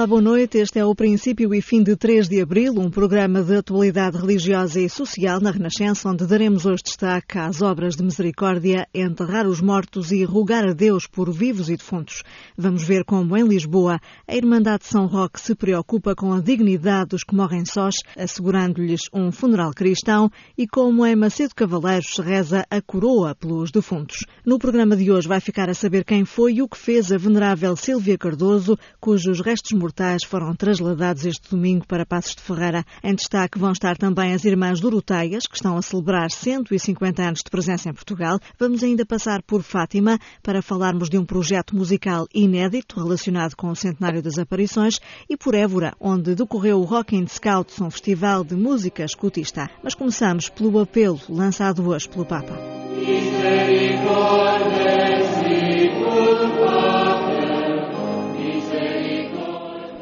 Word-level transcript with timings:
Olá, 0.00 0.06
boa 0.06 0.22
noite. 0.22 0.56
Este 0.56 0.78
é 0.78 0.84
o 0.86 0.94
princípio 0.94 1.54
e 1.54 1.60
fim 1.60 1.82
de 1.82 1.94
3 1.94 2.26
de 2.26 2.40
abril, 2.40 2.72
um 2.78 2.88
programa 2.88 3.42
de 3.42 3.54
atualidade 3.54 4.16
religiosa 4.16 4.80
e 4.80 4.88
social 4.88 5.38
na 5.42 5.50
Renascença, 5.50 6.08
onde 6.08 6.26
daremos 6.26 6.64
hoje 6.64 6.84
destaque 6.84 7.36
às 7.36 7.60
obras 7.60 7.96
de 7.96 8.02
misericórdia, 8.02 8.88
enterrar 8.94 9.46
os 9.46 9.60
mortos 9.60 10.10
e 10.10 10.24
rogar 10.24 10.66
a 10.66 10.72
Deus 10.72 11.06
por 11.06 11.30
vivos 11.30 11.68
e 11.68 11.76
defuntos. 11.76 12.22
Vamos 12.56 12.82
ver 12.82 13.04
como 13.04 13.36
em 13.36 13.46
Lisboa 13.46 14.00
a 14.26 14.34
Irmandade 14.34 14.86
São 14.86 15.04
Roque 15.04 15.38
se 15.38 15.54
preocupa 15.54 16.14
com 16.14 16.32
a 16.32 16.40
dignidade 16.40 17.10
dos 17.10 17.22
que 17.22 17.34
morrem 17.34 17.66
sós, 17.66 17.96
assegurando-lhes 18.16 19.02
um 19.12 19.30
funeral 19.30 19.74
cristão, 19.74 20.30
e 20.56 20.66
como 20.66 21.04
em 21.04 21.14
Macedo 21.14 21.54
Cavaleiros 21.54 22.14
se 22.14 22.22
reza 22.22 22.64
a 22.70 22.80
coroa 22.80 23.34
pelos 23.34 23.70
defuntos. 23.70 24.24
No 24.46 24.58
programa 24.58 24.96
de 24.96 25.12
hoje 25.12 25.28
vai 25.28 25.40
ficar 25.40 25.68
a 25.68 25.74
saber 25.74 26.06
quem 26.06 26.24
foi 26.24 26.54
e 26.54 26.62
o 26.62 26.68
que 26.68 26.78
fez 26.78 27.12
a 27.12 27.18
venerável 27.18 27.76
Silvia 27.76 28.16
Cardoso, 28.16 28.78
cujos 28.98 29.42
restos 29.42 29.60
restos 29.60 29.72
mortais 29.90 30.22
foram 30.22 30.54
trasladados 30.54 31.26
este 31.26 31.50
domingo 31.50 31.84
para 31.84 32.06
Passos 32.06 32.36
de 32.36 32.42
Ferreira. 32.42 32.84
Em 33.02 33.12
destaque 33.12 33.58
vão 33.58 33.72
estar 33.72 33.96
também 33.96 34.32
as 34.32 34.44
Irmãs 34.44 34.78
Doroteias, 34.78 35.48
que 35.48 35.56
estão 35.56 35.76
a 35.76 35.82
celebrar 35.82 36.30
150 36.30 37.20
anos 37.20 37.40
de 37.44 37.50
presença 37.50 37.90
em 37.90 37.92
Portugal. 37.92 38.38
Vamos 38.56 38.84
ainda 38.84 39.04
passar 39.04 39.42
por 39.42 39.64
Fátima 39.64 40.16
para 40.44 40.62
falarmos 40.62 41.10
de 41.10 41.18
um 41.18 41.24
projeto 41.24 41.74
musical 41.74 42.28
inédito 42.32 43.00
relacionado 43.02 43.56
com 43.56 43.68
o 43.68 43.74
centenário 43.74 44.22
das 44.22 44.38
aparições 44.38 45.00
e 45.28 45.36
por 45.36 45.56
Évora, 45.56 45.92
onde 45.98 46.36
decorreu 46.36 46.78
o 46.78 46.84
Rock 46.84 47.16
and 47.16 47.26
Scouts, 47.26 47.80
um 47.80 47.90
festival 47.90 48.44
de 48.44 48.54
música 48.54 49.04
escutista. 49.04 49.68
Mas 49.82 49.96
começamos 49.96 50.48
pelo 50.48 50.78
apelo 50.78 51.20
lançado 51.28 51.84
hoje 51.88 52.08
pelo 52.08 52.24
Papa. 52.24 52.56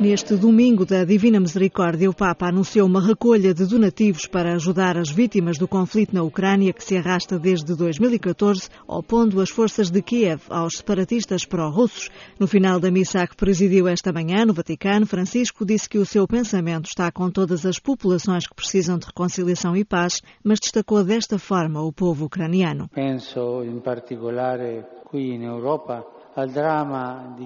Neste 0.09 0.37
domingo 0.37 0.87
da 0.87 1.05
Divina 1.05 1.39
Misericórdia, 1.39 2.09
o 2.09 2.15
Papa 2.15 2.49
anunciou 2.49 2.87
uma 2.87 2.99
recolha 2.99 3.53
de 3.53 3.67
donativos 3.67 4.25
para 4.25 4.55
ajudar 4.55 4.97
as 4.97 5.11
vítimas 5.11 5.59
do 5.59 5.69
conflito 5.69 6.15
na 6.15 6.23
Ucrânia, 6.23 6.73
que 6.73 6.83
se 6.83 6.97
arrasta 6.97 7.39
desde 7.39 7.77
2014, 7.77 8.71
opondo 8.87 9.39
as 9.39 9.51
forças 9.51 9.91
de 9.91 10.01
Kiev 10.01 10.41
aos 10.49 10.79
separatistas 10.79 11.45
pró-russos. 11.45 12.09
No 12.41 12.47
final 12.47 12.81
da 12.81 12.91
missa 12.91 13.27
que 13.27 13.37
presidiu 13.37 13.87
esta 13.87 14.11
manhã 14.11 14.47
no 14.47 14.55
Vaticano, 14.55 15.05
Francisco 15.05 15.67
disse 15.67 15.87
que 15.87 15.99
o 15.99 16.07
seu 16.07 16.27
pensamento 16.27 16.87
está 16.87 17.13
com 17.13 17.31
todas 17.31 17.67
as 17.67 17.79
populações 17.79 18.47
que 18.47 18.55
precisam 18.55 18.97
de 18.97 19.05
reconciliação 19.05 19.77
e 19.77 19.85
paz, 19.85 20.23
mas 20.43 20.59
destacou 20.59 21.05
desta 21.05 21.39
forma 21.39 21.83
o 21.83 21.93
povo 21.93 22.25
ucraniano. 22.25 22.89
Penso 22.95 23.63
em 23.63 23.79
particular 23.79 24.59
aqui 24.59 25.37
na 25.37 25.49
Europa 25.49 26.03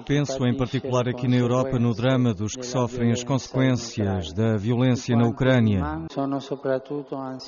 Penso 0.05 0.45
em 0.45 0.55
particular 0.55 1.09
aqui 1.09 1.27
na 1.27 1.35
Europa 1.35 1.79
no 1.79 1.95
drama 1.95 2.31
dos 2.31 2.55
que 2.55 2.63
sofrem 2.63 3.11
as 3.11 3.23
consequências 3.23 4.31
da 4.33 4.55
violência 4.55 5.15
na 5.17 5.27
Ucrânia. 5.27 5.81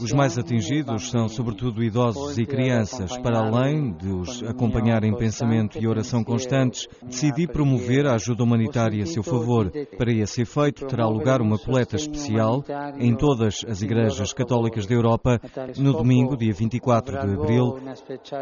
Os 0.01 0.11
mais 0.11 0.39
atingidos 0.39 1.11
são 1.11 1.29
sobretudo 1.29 1.83
idosos 1.83 2.39
e 2.39 2.47
crianças. 2.47 3.15
Para 3.19 3.41
além 3.41 3.93
de 3.93 4.09
os 4.09 4.41
acompanhar 4.41 5.03
em 5.03 5.15
pensamento 5.15 5.77
e 5.77 5.87
oração 5.87 6.23
constantes, 6.23 6.87
decidi 7.03 7.45
promover 7.45 8.07
a 8.07 8.15
ajuda 8.15 8.43
humanitária 8.43 9.03
a 9.03 9.05
seu 9.05 9.21
favor. 9.21 9.71
Para 9.99 10.11
esse 10.11 10.41
efeito, 10.41 10.87
terá 10.87 11.07
lugar 11.07 11.41
uma 11.41 11.59
coleta 11.59 11.95
especial 11.95 12.63
em 12.97 13.15
todas 13.15 13.63
as 13.67 13.83
igrejas 13.83 14.33
católicas 14.33 14.87
da 14.87 14.95
Europa 14.95 15.39
no 15.77 15.93
domingo, 15.93 16.35
dia 16.35 16.53
24 16.53 17.19
de 17.19 17.33
abril, 17.35 17.77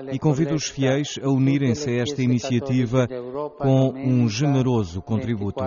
e 0.09 0.18
convido 0.18 0.56
os 0.56 0.70
fiéis 0.70 1.20
a 1.22 1.28
unirem-se 1.30 1.90
a 1.90 2.02
esta 2.02 2.22
iniciativa 2.22 2.93
com 3.58 3.90
um 3.90 4.30
generoso 4.30 5.02
contributo. 5.02 5.59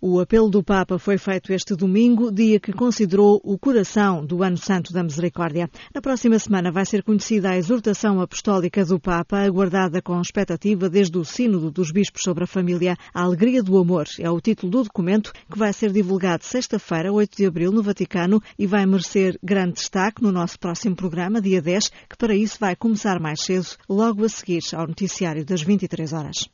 O 0.00 0.20
apelo 0.20 0.48
do 0.48 0.62
Papa 0.62 0.98
foi 0.98 1.18
feito 1.18 1.52
este 1.52 1.74
domingo, 1.74 2.30
dia 2.30 2.60
que 2.60 2.72
considerou 2.72 3.40
o 3.42 3.58
coração 3.58 4.24
do 4.24 4.42
Ano 4.42 4.56
Santo 4.56 4.92
da 4.92 5.02
Misericórdia. 5.02 5.70
Na 5.94 6.00
próxima 6.00 6.38
semana 6.38 6.70
vai 6.70 6.84
ser 6.84 7.02
conhecida 7.02 7.50
a 7.50 7.56
exortação 7.56 8.20
apostólica 8.20 8.84
do 8.84 9.00
Papa, 9.00 9.38
aguardada 9.38 10.02
com 10.02 10.20
expectativa 10.20 10.88
desde 10.88 11.16
o 11.18 11.24
Sínodo 11.24 11.70
dos 11.70 11.90
Bispos 11.90 12.22
sobre 12.22 12.44
a 12.44 12.46
Família. 12.46 12.96
A 13.12 13.22
Alegria 13.22 13.62
do 13.62 13.78
Amor 13.78 14.04
é 14.20 14.30
o 14.30 14.40
título 14.40 14.70
do 14.70 14.84
documento 14.84 15.32
que 15.50 15.58
vai 15.58 15.72
ser 15.72 15.90
divulgado 15.92 16.44
sexta-feira, 16.44 17.12
8 17.12 17.36
de 17.36 17.46
abril, 17.46 17.72
no 17.72 17.82
Vaticano 17.82 18.40
e 18.58 18.66
vai 18.66 18.84
merecer 18.86 19.38
grande 19.42 19.74
destaque 19.74 20.22
no 20.22 20.32
nosso 20.32 20.58
próximo 20.58 20.96
programa, 20.96 21.40
dia 21.40 21.62
10, 21.62 21.88
que 22.08 22.16
para 22.16 22.34
isso 22.34 22.58
vai 22.60 22.76
começar 22.76 23.20
mais 23.20 23.40
cedo, 23.40 23.66
logo 23.88 24.24
a 24.24 24.28
seguir 24.28 24.62
ao 24.74 24.86
noticiário 24.86 25.44
das 25.44 25.62
23 25.62 26.12
horas. 26.12 26.48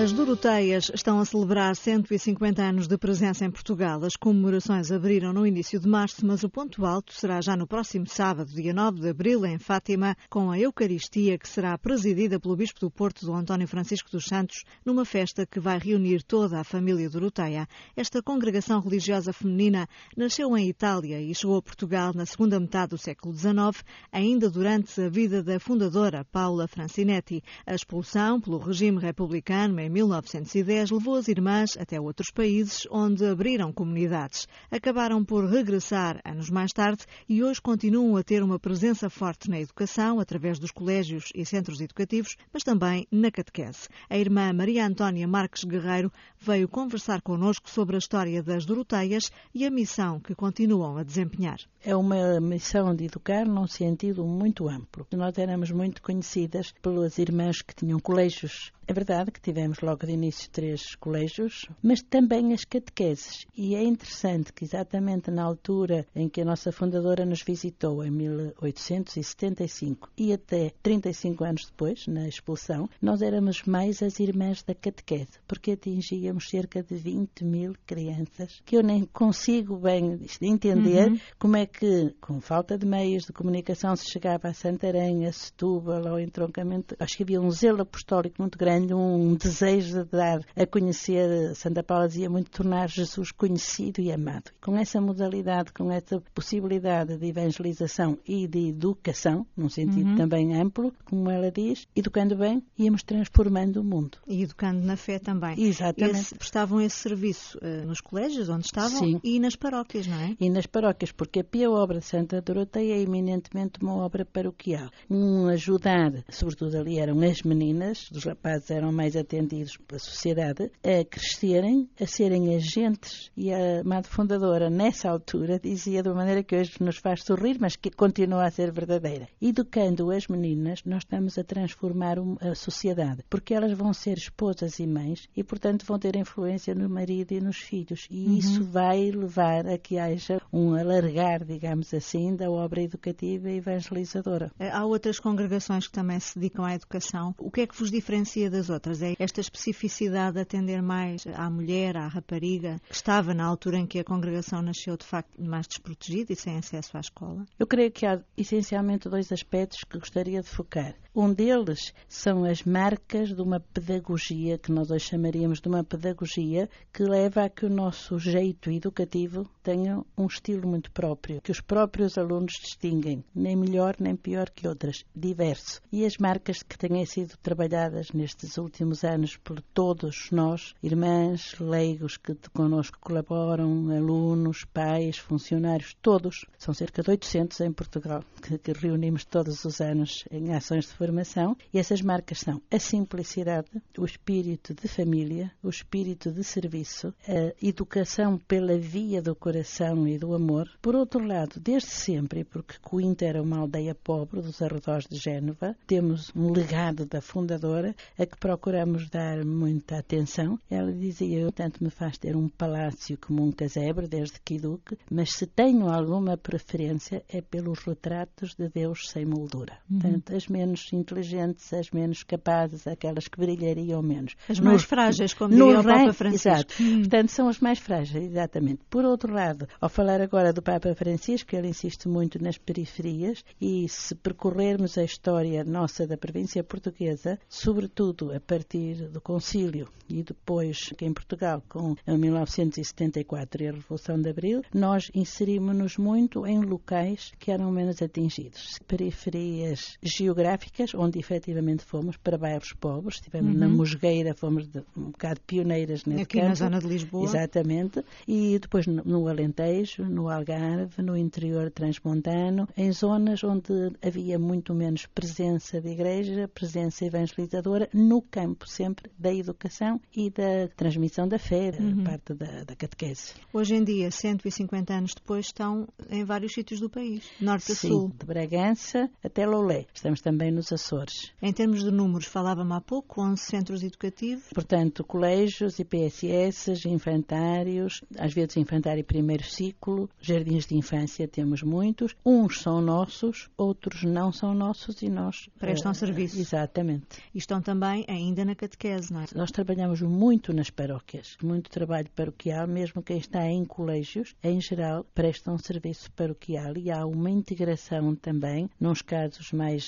As 0.00 0.12
Doroteias 0.12 0.92
estão 0.94 1.18
a 1.18 1.24
celebrar 1.24 1.74
150 1.74 2.62
anos 2.62 2.86
de 2.86 2.96
presença 2.96 3.44
em 3.44 3.50
Portugal. 3.50 4.04
As 4.04 4.14
comemorações 4.14 4.92
abriram 4.92 5.32
no 5.32 5.44
início 5.44 5.80
de 5.80 5.88
março, 5.88 6.24
mas 6.24 6.44
o 6.44 6.48
ponto 6.48 6.86
alto 6.86 7.12
será 7.12 7.40
já 7.40 7.56
no 7.56 7.66
próximo 7.66 8.06
sábado, 8.06 8.52
dia 8.52 8.72
9 8.72 9.00
de 9.00 9.08
abril, 9.08 9.44
em 9.44 9.58
Fátima, 9.58 10.16
com 10.30 10.52
a 10.52 10.58
Eucaristia, 10.58 11.36
que 11.36 11.48
será 11.48 11.76
presidida 11.76 12.38
pelo 12.38 12.54
Bispo 12.54 12.78
do 12.78 12.92
Porto, 12.92 13.26
do 13.26 13.34
António 13.34 13.66
Francisco 13.66 14.08
dos 14.08 14.26
Santos, 14.26 14.62
numa 14.86 15.04
festa 15.04 15.44
que 15.44 15.58
vai 15.58 15.80
reunir 15.80 16.22
toda 16.22 16.60
a 16.60 16.64
família 16.64 17.10
Doroteia. 17.10 17.66
Esta 17.96 18.22
congregação 18.22 18.78
religiosa 18.78 19.32
feminina 19.32 19.88
nasceu 20.16 20.56
em 20.56 20.68
Itália 20.68 21.20
e 21.20 21.34
chegou 21.34 21.56
a 21.56 21.62
Portugal 21.62 22.12
na 22.14 22.24
segunda 22.24 22.60
metade 22.60 22.90
do 22.90 22.98
século 22.98 23.34
XIX, 23.34 23.82
ainda 24.12 24.48
durante 24.48 25.00
a 25.00 25.08
vida 25.08 25.42
da 25.42 25.58
fundadora, 25.58 26.24
Paula 26.30 26.68
Francinetti. 26.68 27.42
A 27.66 27.74
expulsão 27.74 28.40
pelo 28.40 28.58
regime 28.58 29.00
republicano 29.00 29.87
em 29.88 29.90
1910 29.90 30.90
levou 30.90 31.14
as 31.14 31.28
irmãs 31.28 31.74
até 31.78 31.98
outros 31.98 32.30
países 32.30 32.86
onde 32.90 33.24
abriram 33.24 33.72
comunidades. 33.72 34.46
Acabaram 34.70 35.24
por 35.24 35.46
regressar 35.46 36.20
anos 36.26 36.50
mais 36.50 36.72
tarde 36.72 37.06
e 37.26 37.42
hoje 37.42 37.62
continuam 37.62 38.14
a 38.18 38.22
ter 38.22 38.42
uma 38.42 38.58
presença 38.58 39.08
forte 39.08 39.48
na 39.48 39.58
educação, 39.58 40.20
através 40.20 40.58
dos 40.58 40.70
colégios 40.70 41.32
e 41.34 41.42
centros 41.46 41.80
educativos, 41.80 42.36
mas 42.52 42.62
também 42.62 43.06
na 43.10 43.30
catequese. 43.30 43.88
A 44.10 44.18
irmã 44.18 44.52
Maria 44.52 44.86
Antônia 44.86 45.26
Marques 45.26 45.64
Guerreiro 45.64 46.12
veio 46.38 46.68
conversar 46.68 47.22
connosco 47.22 47.70
sobre 47.70 47.96
a 47.96 47.98
história 47.98 48.42
das 48.42 48.66
Doroteias 48.66 49.32
e 49.54 49.64
a 49.64 49.70
missão 49.70 50.20
que 50.20 50.34
continuam 50.34 50.98
a 50.98 51.02
desempenhar. 51.02 51.60
É 51.82 51.96
uma 51.96 52.38
missão 52.40 52.94
de 52.94 53.06
educar 53.06 53.46
num 53.46 53.66
sentido 53.66 54.22
muito 54.22 54.68
amplo. 54.68 55.06
Nós 55.12 55.38
éramos 55.38 55.70
muito 55.70 56.02
conhecidas 56.02 56.74
pelas 56.82 57.16
irmãs 57.16 57.62
que 57.62 57.74
tinham 57.74 57.98
colégios 57.98 58.70
é 58.88 58.92
verdade 58.94 59.30
que 59.30 59.38
tivemos 59.38 59.77
logo 59.84 60.06
de 60.06 60.12
início 60.12 60.48
três 60.50 60.94
colégios, 60.94 61.66
mas 61.82 62.00
também 62.00 62.52
as 62.52 62.64
catequeses. 62.64 63.46
E 63.56 63.74
é 63.74 63.82
interessante 63.82 64.52
que 64.52 64.64
exatamente 64.64 65.30
na 65.30 65.42
altura 65.42 66.06
em 66.14 66.28
que 66.28 66.40
a 66.40 66.44
nossa 66.44 66.72
fundadora 66.72 67.26
nos 67.26 67.42
visitou, 67.42 68.04
em 68.04 68.10
1875, 68.10 70.10
e 70.16 70.32
até 70.32 70.72
35 70.82 71.44
anos 71.44 71.66
depois, 71.66 72.06
na 72.06 72.28
expulsão, 72.28 72.88
nós 73.00 73.20
éramos 73.20 73.62
mais 73.64 74.02
as 74.02 74.20
irmãs 74.20 74.62
da 74.62 74.74
catequese, 74.74 75.40
porque 75.46 75.72
atingíamos 75.72 76.48
cerca 76.48 76.82
de 76.82 76.94
20 76.94 77.44
mil 77.44 77.74
crianças, 77.86 78.60
que 78.64 78.76
eu 78.76 78.82
nem 78.82 79.04
consigo 79.04 79.76
bem 79.76 80.20
entender 80.40 81.10
uhum. 81.10 81.20
como 81.38 81.56
é 81.56 81.66
que, 81.66 82.14
com 82.20 82.40
falta 82.40 82.78
de 82.78 82.86
meios 82.86 83.24
de 83.24 83.32
comunicação, 83.32 83.94
se 83.96 84.10
chegava 84.10 84.48
a 84.48 84.54
Santarém, 84.54 85.26
a 85.26 85.32
Setúbal, 85.32 86.06
ao 86.06 86.20
entroncamento. 86.20 86.96
Acho 86.98 87.16
que 87.16 87.22
havia 87.22 87.40
um 87.40 87.50
zelo 87.50 87.82
apostólico 87.82 88.36
muito 88.38 88.56
grande 88.56 88.68
grande 88.68 88.94
um 88.94 89.34
desejo 89.34 89.67
de 89.76 90.04
dar 90.04 90.40
a 90.56 90.66
conhecer, 90.66 91.54
Santa 91.54 91.82
Paula 91.82 92.08
dizia 92.08 92.30
muito, 92.30 92.50
tornar 92.50 92.88
Jesus 92.88 93.30
conhecido 93.30 94.00
e 94.00 94.10
amado. 94.10 94.50
Com 94.60 94.76
essa 94.76 95.00
modalidade, 95.00 95.72
com 95.72 95.90
essa 95.90 96.20
possibilidade 96.34 97.16
de 97.16 97.26
evangelização 97.26 98.18
e 98.26 98.46
de 98.46 98.68
educação, 98.68 99.46
num 99.56 99.68
sentido 99.68 100.10
uhum. 100.10 100.16
também 100.16 100.60
amplo, 100.60 100.92
como 101.04 101.30
ela 101.30 101.50
diz, 101.50 101.86
educando 101.94 102.36
bem, 102.36 102.62
íamos 102.78 103.02
transformando 103.02 103.80
o 103.80 103.84
mundo. 103.84 104.18
E 104.26 104.42
educando 104.42 104.80
na 104.84 104.96
fé 104.96 105.18
também. 105.18 105.60
Exatamente. 105.60 106.18
Esse, 106.18 106.34
prestavam 106.34 106.80
esse 106.80 106.96
serviço 106.96 107.58
uh, 107.58 107.86
nos 107.86 108.00
colégios 108.00 108.48
onde 108.48 108.66
estavam 108.66 108.98
Sim. 108.98 109.20
e 109.22 109.38
nas 109.38 109.56
paróquias, 109.56 110.06
não 110.06 110.18
é? 110.18 110.36
E 110.40 110.48
nas 110.50 110.66
paróquias, 110.66 111.12
porque 111.12 111.40
a 111.40 111.44
Pia 111.44 111.70
Obra 111.70 111.98
de 111.98 112.04
Santa 112.04 112.40
Doroteia 112.40 112.94
é 112.94 113.00
eminentemente 113.00 113.80
uma 113.82 113.94
obra 113.94 114.24
paroquial. 114.24 114.90
Um 115.10 115.46
ajudar, 115.48 116.24
sobretudo 116.30 116.76
ali 116.76 116.98
eram 116.98 117.20
as 117.20 117.42
meninas, 117.42 118.10
os 118.10 118.24
rapazes 118.24 118.70
eram 118.70 118.92
mais 118.92 119.16
atendidos 119.16 119.57
compreendidos 119.58 119.76
pela 119.76 119.98
sociedade, 119.98 120.70
a 120.82 121.04
crescerem, 121.04 121.88
a 122.00 122.06
serem 122.06 122.54
agentes. 122.54 123.30
E 123.36 123.52
a 123.52 123.82
madre 123.84 124.10
fundadora, 124.10 124.70
nessa 124.70 125.10
altura, 125.10 125.58
dizia 125.58 126.02
de 126.02 126.08
uma 126.08 126.16
maneira 126.16 126.42
que 126.42 126.56
hoje 126.56 126.74
nos 126.80 126.98
faz 126.98 127.22
sorrir, 127.24 127.58
mas 127.60 127.76
que 127.76 127.90
continua 127.90 128.44
a 128.44 128.50
ser 128.50 128.72
verdadeira. 128.72 129.28
Educando 129.40 130.10
as 130.10 130.26
meninas, 130.26 130.82
nós 130.84 131.02
estamos 131.02 131.38
a 131.38 131.44
transformar 131.44 132.18
a 132.40 132.54
sociedade, 132.54 133.24
porque 133.28 133.54
elas 133.54 133.72
vão 133.72 133.92
ser 133.92 134.16
esposas 134.16 134.78
e 134.78 134.86
mães 134.86 135.28
e, 135.36 135.42
portanto, 135.42 135.84
vão 135.86 135.98
ter 135.98 136.16
influência 136.16 136.74
no 136.74 136.88
marido 136.88 137.32
e 137.32 137.40
nos 137.40 137.58
filhos. 137.58 138.06
E 138.10 138.26
uhum. 138.26 138.38
isso 138.38 138.64
vai 138.64 139.10
levar 139.10 139.66
a 139.66 139.78
que 139.78 139.98
haja 139.98 140.40
um 140.52 140.74
alargar, 140.74 141.44
digamos 141.44 141.92
assim, 141.94 142.34
da 142.34 142.50
obra 142.50 142.82
educativa 142.82 143.50
e 143.50 143.56
evangelizadora. 143.56 144.50
Há 144.58 144.84
outras 144.84 145.18
congregações 145.18 145.86
que 145.86 145.92
também 145.92 146.18
se 146.20 146.38
dedicam 146.38 146.64
à 146.64 146.74
educação. 146.74 147.34
O 147.38 147.50
que 147.50 147.62
é 147.62 147.66
que 147.66 147.76
vos 147.76 147.90
diferencia 147.90 148.50
das 148.50 148.70
outras? 148.70 149.02
É 149.02 149.14
esta 149.18 149.40
especificidade 149.48 150.34
de 150.34 150.40
atender 150.40 150.82
mais 150.82 151.26
à 151.26 151.48
mulher, 151.50 151.96
à 151.96 152.06
rapariga, 152.06 152.80
que 152.88 152.94
estava 152.94 153.32
na 153.34 153.44
altura 153.44 153.78
em 153.78 153.86
que 153.86 153.98
a 153.98 154.04
congregação 154.04 154.60
nasceu 154.62 154.96
de 154.96 155.06
facto 155.06 155.42
mais 155.42 155.66
desprotegida 155.66 156.32
e 156.32 156.36
sem 156.36 156.56
acesso 156.56 156.96
à 156.96 157.00
escola? 157.00 157.44
Eu 157.58 157.66
creio 157.66 157.90
que 157.90 158.06
há 158.06 158.20
essencialmente 158.36 159.08
dois 159.08 159.32
aspectos 159.32 159.84
que 159.84 159.98
gostaria 159.98 160.42
de 160.42 160.48
focar. 160.48 160.94
Um 161.20 161.32
deles 161.32 161.92
são 162.08 162.44
as 162.44 162.62
marcas 162.62 163.34
de 163.34 163.42
uma 163.42 163.58
pedagogia, 163.58 164.56
que 164.56 164.70
nós 164.70 164.88
chamaríamos 165.02 165.60
de 165.60 165.66
uma 165.66 165.82
pedagogia, 165.82 166.70
que 166.92 167.02
leva 167.02 167.42
a 167.42 167.48
que 167.48 167.66
o 167.66 167.68
nosso 167.68 168.20
jeito 168.20 168.70
educativo 168.70 169.44
tenha 169.60 170.00
um 170.16 170.26
estilo 170.26 170.68
muito 170.68 170.92
próprio, 170.92 171.40
que 171.40 171.50
os 171.50 171.60
próprios 171.60 172.16
alunos 172.16 172.52
distinguem, 172.60 173.24
nem 173.34 173.56
melhor 173.56 173.96
nem 173.98 174.14
pior 174.14 174.48
que 174.48 174.68
outras, 174.68 175.04
diverso. 175.12 175.82
E 175.90 176.06
as 176.06 176.18
marcas 176.18 176.62
que 176.62 176.78
têm 176.78 177.04
sido 177.04 177.36
trabalhadas 177.38 178.12
nestes 178.12 178.56
últimos 178.56 179.02
anos 179.02 179.36
por 179.36 179.60
todos 179.74 180.28
nós, 180.30 180.72
irmãs, 180.80 181.58
leigos 181.58 182.16
que 182.16 182.36
connosco 182.52 182.96
colaboram, 183.00 183.90
alunos, 183.90 184.64
pais, 184.66 185.18
funcionários, 185.18 185.96
todos, 186.00 186.44
são 186.56 186.72
cerca 186.72 187.02
de 187.02 187.10
800 187.10 187.60
em 187.62 187.72
Portugal, 187.72 188.22
que 188.40 188.72
reunimos 188.72 189.24
todos 189.24 189.64
os 189.64 189.80
anos 189.80 190.22
em 190.30 190.54
ações 190.54 190.86
de 190.86 191.07
formação, 191.08 191.56
e 191.72 191.78
essas 191.78 192.02
marcas 192.02 192.40
são 192.40 192.60
a 192.70 192.78
simplicidade, 192.78 193.70
o 193.96 194.04
espírito 194.04 194.74
de 194.74 194.86
família, 194.86 195.50
o 195.62 195.70
espírito 195.70 196.30
de 196.30 196.44
serviço, 196.44 197.14
a 197.26 197.54
educação 197.66 198.38
pela 198.38 198.76
via 198.76 199.22
do 199.22 199.34
coração 199.34 200.06
e 200.06 200.18
do 200.18 200.34
amor. 200.34 200.68
Por 200.82 200.94
outro 200.94 201.24
lado, 201.26 201.58
desde 201.58 201.88
sempre, 201.88 202.44
porque 202.44 202.74
Coimbra 202.82 203.08
era 203.26 203.42
uma 203.42 203.58
aldeia 203.58 203.94
pobre 203.94 204.42
dos 204.42 204.60
arredores 204.60 205.06
de 205.08 205.16
Génova, 205.16 205.74
temos 205.86 206.30
um 206.36 206.52
legado 206.52 207.06
da 207.06 207.22
fundadora 207.22 207.94
a 208.18 208.26
que 208.26 208.36
procuramos 208.36 209.08
dar 209.08 209.44
muita 209.44 209.98
atenção. 209.98 210.58
Ela 210.70 210.92
dizia: 210.92 211.50
Tanto 211.52 211.82
me 211.82 211.88
faz 211.90 212.18
ter 212.18 212.36
um 212.36 212.48
palácio 212.48 213.16
como 213.18 213.42
um 213.42 213.50
casebre, 213.50 214.06
desde 214.06 214.38
que 214.40 214.56
eduque, 214.56 214.98
mas 215.10 215.32
se 215.32 215.46
tenho 215.46 215.88
alguma 215.88 216.36
preferência 216.36 217.24
é 217.28 217.40
pelos 217.40 217.78
retratos 217.78 218.54
de 218.54 218.68
Deus 218.68 219.08
sem 219.08 219.24
moldura. 219.24 219.78
Uhum. 219.90 219.98
Portanto, 219.98 220.36
as 220.36 220.48
menos 220.48 220.88
inteligentes, 220.98 221.72
as 221.72 221.90
menos 221.90 222.22
capazes, 222.22 222.86
aquelas 222.86 223.28
que 223.28 223.38
brilhariam 223.38 224.02
menos. 224.02 224.34
As 224.48 224.60
mais 224.60 224.82
no, 224.82 224.88
frágeis, 224.88 225.34
como 225.34 225.54
diria 225.54 225.80
o 225.80 225.84
Papa 225.84 226.12
Francisco. 226.12 226.48
Exato. 226.48 226.82
Uhum. 226.82 227.00
Portanto, 227.00 227.28
são 227.30 227.48
as 227.48 227.60
mais 227.60 227.78
frágeis, 227.78 228.24
exatamente. 228.24 228.80
Por 228.90 229.04
outro 229.04 229.32
lado, 229.32 229.66
ao 229.80 229.88
falar 229.88 230.20
agora 230.20 230.52
do 230.52 230.62
Papa 230.62 230.94
Francisco, 230.94 231.54
ele 231.54 231.68
insiste 231.68 232.08
muito 232.08 232.42
nas 232.42 232.58
periferias 232.58 233.44
e 233.60 233.88
se 233.88 234.14
percorrermos 234.14 234.98
a 234.98 235.04
história 235.04 235.64
nossa 235.64 236.06
da 236.06 236.16
província 236.16 236.62
portuguesa, 236.64 237.38
sobretudo 237.48 238.32
a 238.34 238.40
partir 238.40 239.08
do 239.08 239.20
Concílio 239.20 239.88
e 240.08 240.22
depois 240.22 240.88
aqui 240.92 241.04
em 241.04 241.12
Portugal 241.12 241.62
com 241.68 241.94
1974 242.06 243.62
e 243.62 243.68
a 243.68 243.72
Revolução 243.72 244.20
de 244.20 244.30
Abril, 244.30 244.62
nós 244.72 245.10
inserimos-nos 245.14 245.96
muito 245.96 246.46
em 246.46 246.60
locais 246.60 247.32
que 247.38 247.50
eram 247.50 247.70
menos 247.70 248.00
atingidos. 248.00 248.78
Periferias 248.86 249.98
geográficas, 250.02 250.77
onde 250.94 251.18
efetivamente 251.18 251.84
fomos 251.84 252.16
para 252.16 252.38
bairros 252.38 252.72
pobres, 252.72 253.16
estivemos 253.16 253.52
uhum. 253.52 253.58
na 253.58 253.68
Mosgueira, 253.68 254.34
fomos 254.34 254.66
de, 254.66 254.82
um 254.96 255.10
bocado 255.10 255.40
pioneiras 255.46 256.04
nesse 256.04 256.22
Aqui 256.22 256.38
campo. 256.38 256.48
na 256.48 256.54
zona 256.54 256.78
de 256.78 256.86
Lisboa. 256.86 257.24
Exatamente. 257.24 258.04
E 258.26 258.58
depois 258.58 258.86
no, 258.86 259.02
no 259.04 259.28
Alentejo, 259.28 260.04
no 260.04 260.28
Algarve, 260.28 261.02
no 261.02 261.16
interior 261.16 261.70
transmontano, 261.70 262.68
em 262.76 262.92
zonas 262.92 263.42
onde 263.44 263.92
havia 264.02 264.38
muito 264.38 264.74
menos 264.74 265.06
presença 265.06 265.80
de 265.80 265.88
igreja, 265.88 266.48
presença 266.48 267.04
evangelizadora, 267.04 267.88
no 267.92 268.22
campo 268.22 268.68
sempre 268.68 269.10
da 269.18 269.32
educação 269.32 270.00
e 270.14 270.30
da 270.30 270.68
transmissão 270.76 271.26
da 271.26 271.38
fé, 271.38 271.72
uhum. 271.78 272.04
parte 272.04 272.34
da, 272.34 272.64
da 272.64 272.76
catequese. 272.76 273.34
Hoje 273.52 273.74
em 273.74 273.84
dia, 273.84 274.10
150 274.10 274.94
anos 274.94 275.14
depois, 275.14 275.46
estão 275.46 275.88
em 276.10 276.24
vários 276.24 276.52
sítios 276.52 276.80
do 276.80 276.88
país, 276.88 277.24
norte 277.40 277.66
Sim, 277.66 277.72
a 277.72 277.90
sul. 277.90 278.12
de 278.18 278.26
Bragança 278.26 279.10
até 279.22 279.46
Loulé. 279.46 279.86
Estamos 279.92 280.20
também 280.20 280.50
nos 280.50 280.67
Açores. 280.72 281.32
Em 281.40 281.52
termos 281.52 281.82
de 281.82 281.90
números, 281.90 282.26
falava-me 282.26 282.72
há 282.72 282.80
pouco, 282.80 283.22
11 283.22 283.42
centros 283.42 283.82
educativos. 283.82 284.44
Portanto, 284.52 285.04
colégios, 285.04 285.78
IPSS, 285.78 286.88
infantários, 286.88 288.02
às 288.18 288.32
vezes 288.32 288.56
infantário 288.56 289.04
primeiro 289.04 289.44
ciclo, 289.44 290.08
jardins 290.20 290.66
de 290.66 290.76
infância 290.76 291.26
temos 291.26 291.62
muitos. 291.62 292.14
Uns 292.24 292.60
são 292.60 292.80
nossos, 292.80 293.48
outros 293.56 294.02
não 294.02 294.32
são 294.32 294.54
nossos 294.54 295.02
e 295.02 295.08
nós... 295.08 295.48
Prestam 295.58 295.92
uh, 295.92 295.94
serviço. 295.94 296.38
Exatamente. 296.38 297.06
E 297.34 297.38
estão 297.38 297.60
também 297.60 298.04
ainda 298.08 298.44
na 298.44 298.54
catequese, 298.54 299.12
não 299.12 299.20
é? 299.20 299.26
Nós 299.34 299.50
trabalhamos 299.50 300.00
muito 300.02 300.52
nas 300.52 300.70
paróquias, 300.70 301.36
muito 301.42 301.70
trabalho 301.70 302.08
paroquial, 302.14 302.66
mesmo 302.66 303.02
quem 303.02 303.18
está 303.18 303.46
em 303.46 303.64
colégios, 303.64 304.34
em 304.42 304.60
geral, 304.60 305.04
prestam 305.14 305.58
serviço 305.58 306.10
paroquial 306.12 306.76
e 306.76 306.90
há 306.90 307.04
uma 307.06 307.30
integração 307.30 308.14
também, 308.14 308.68
nos 308.80 309.02
casos 309.02 309.52
mais 309.52 309.84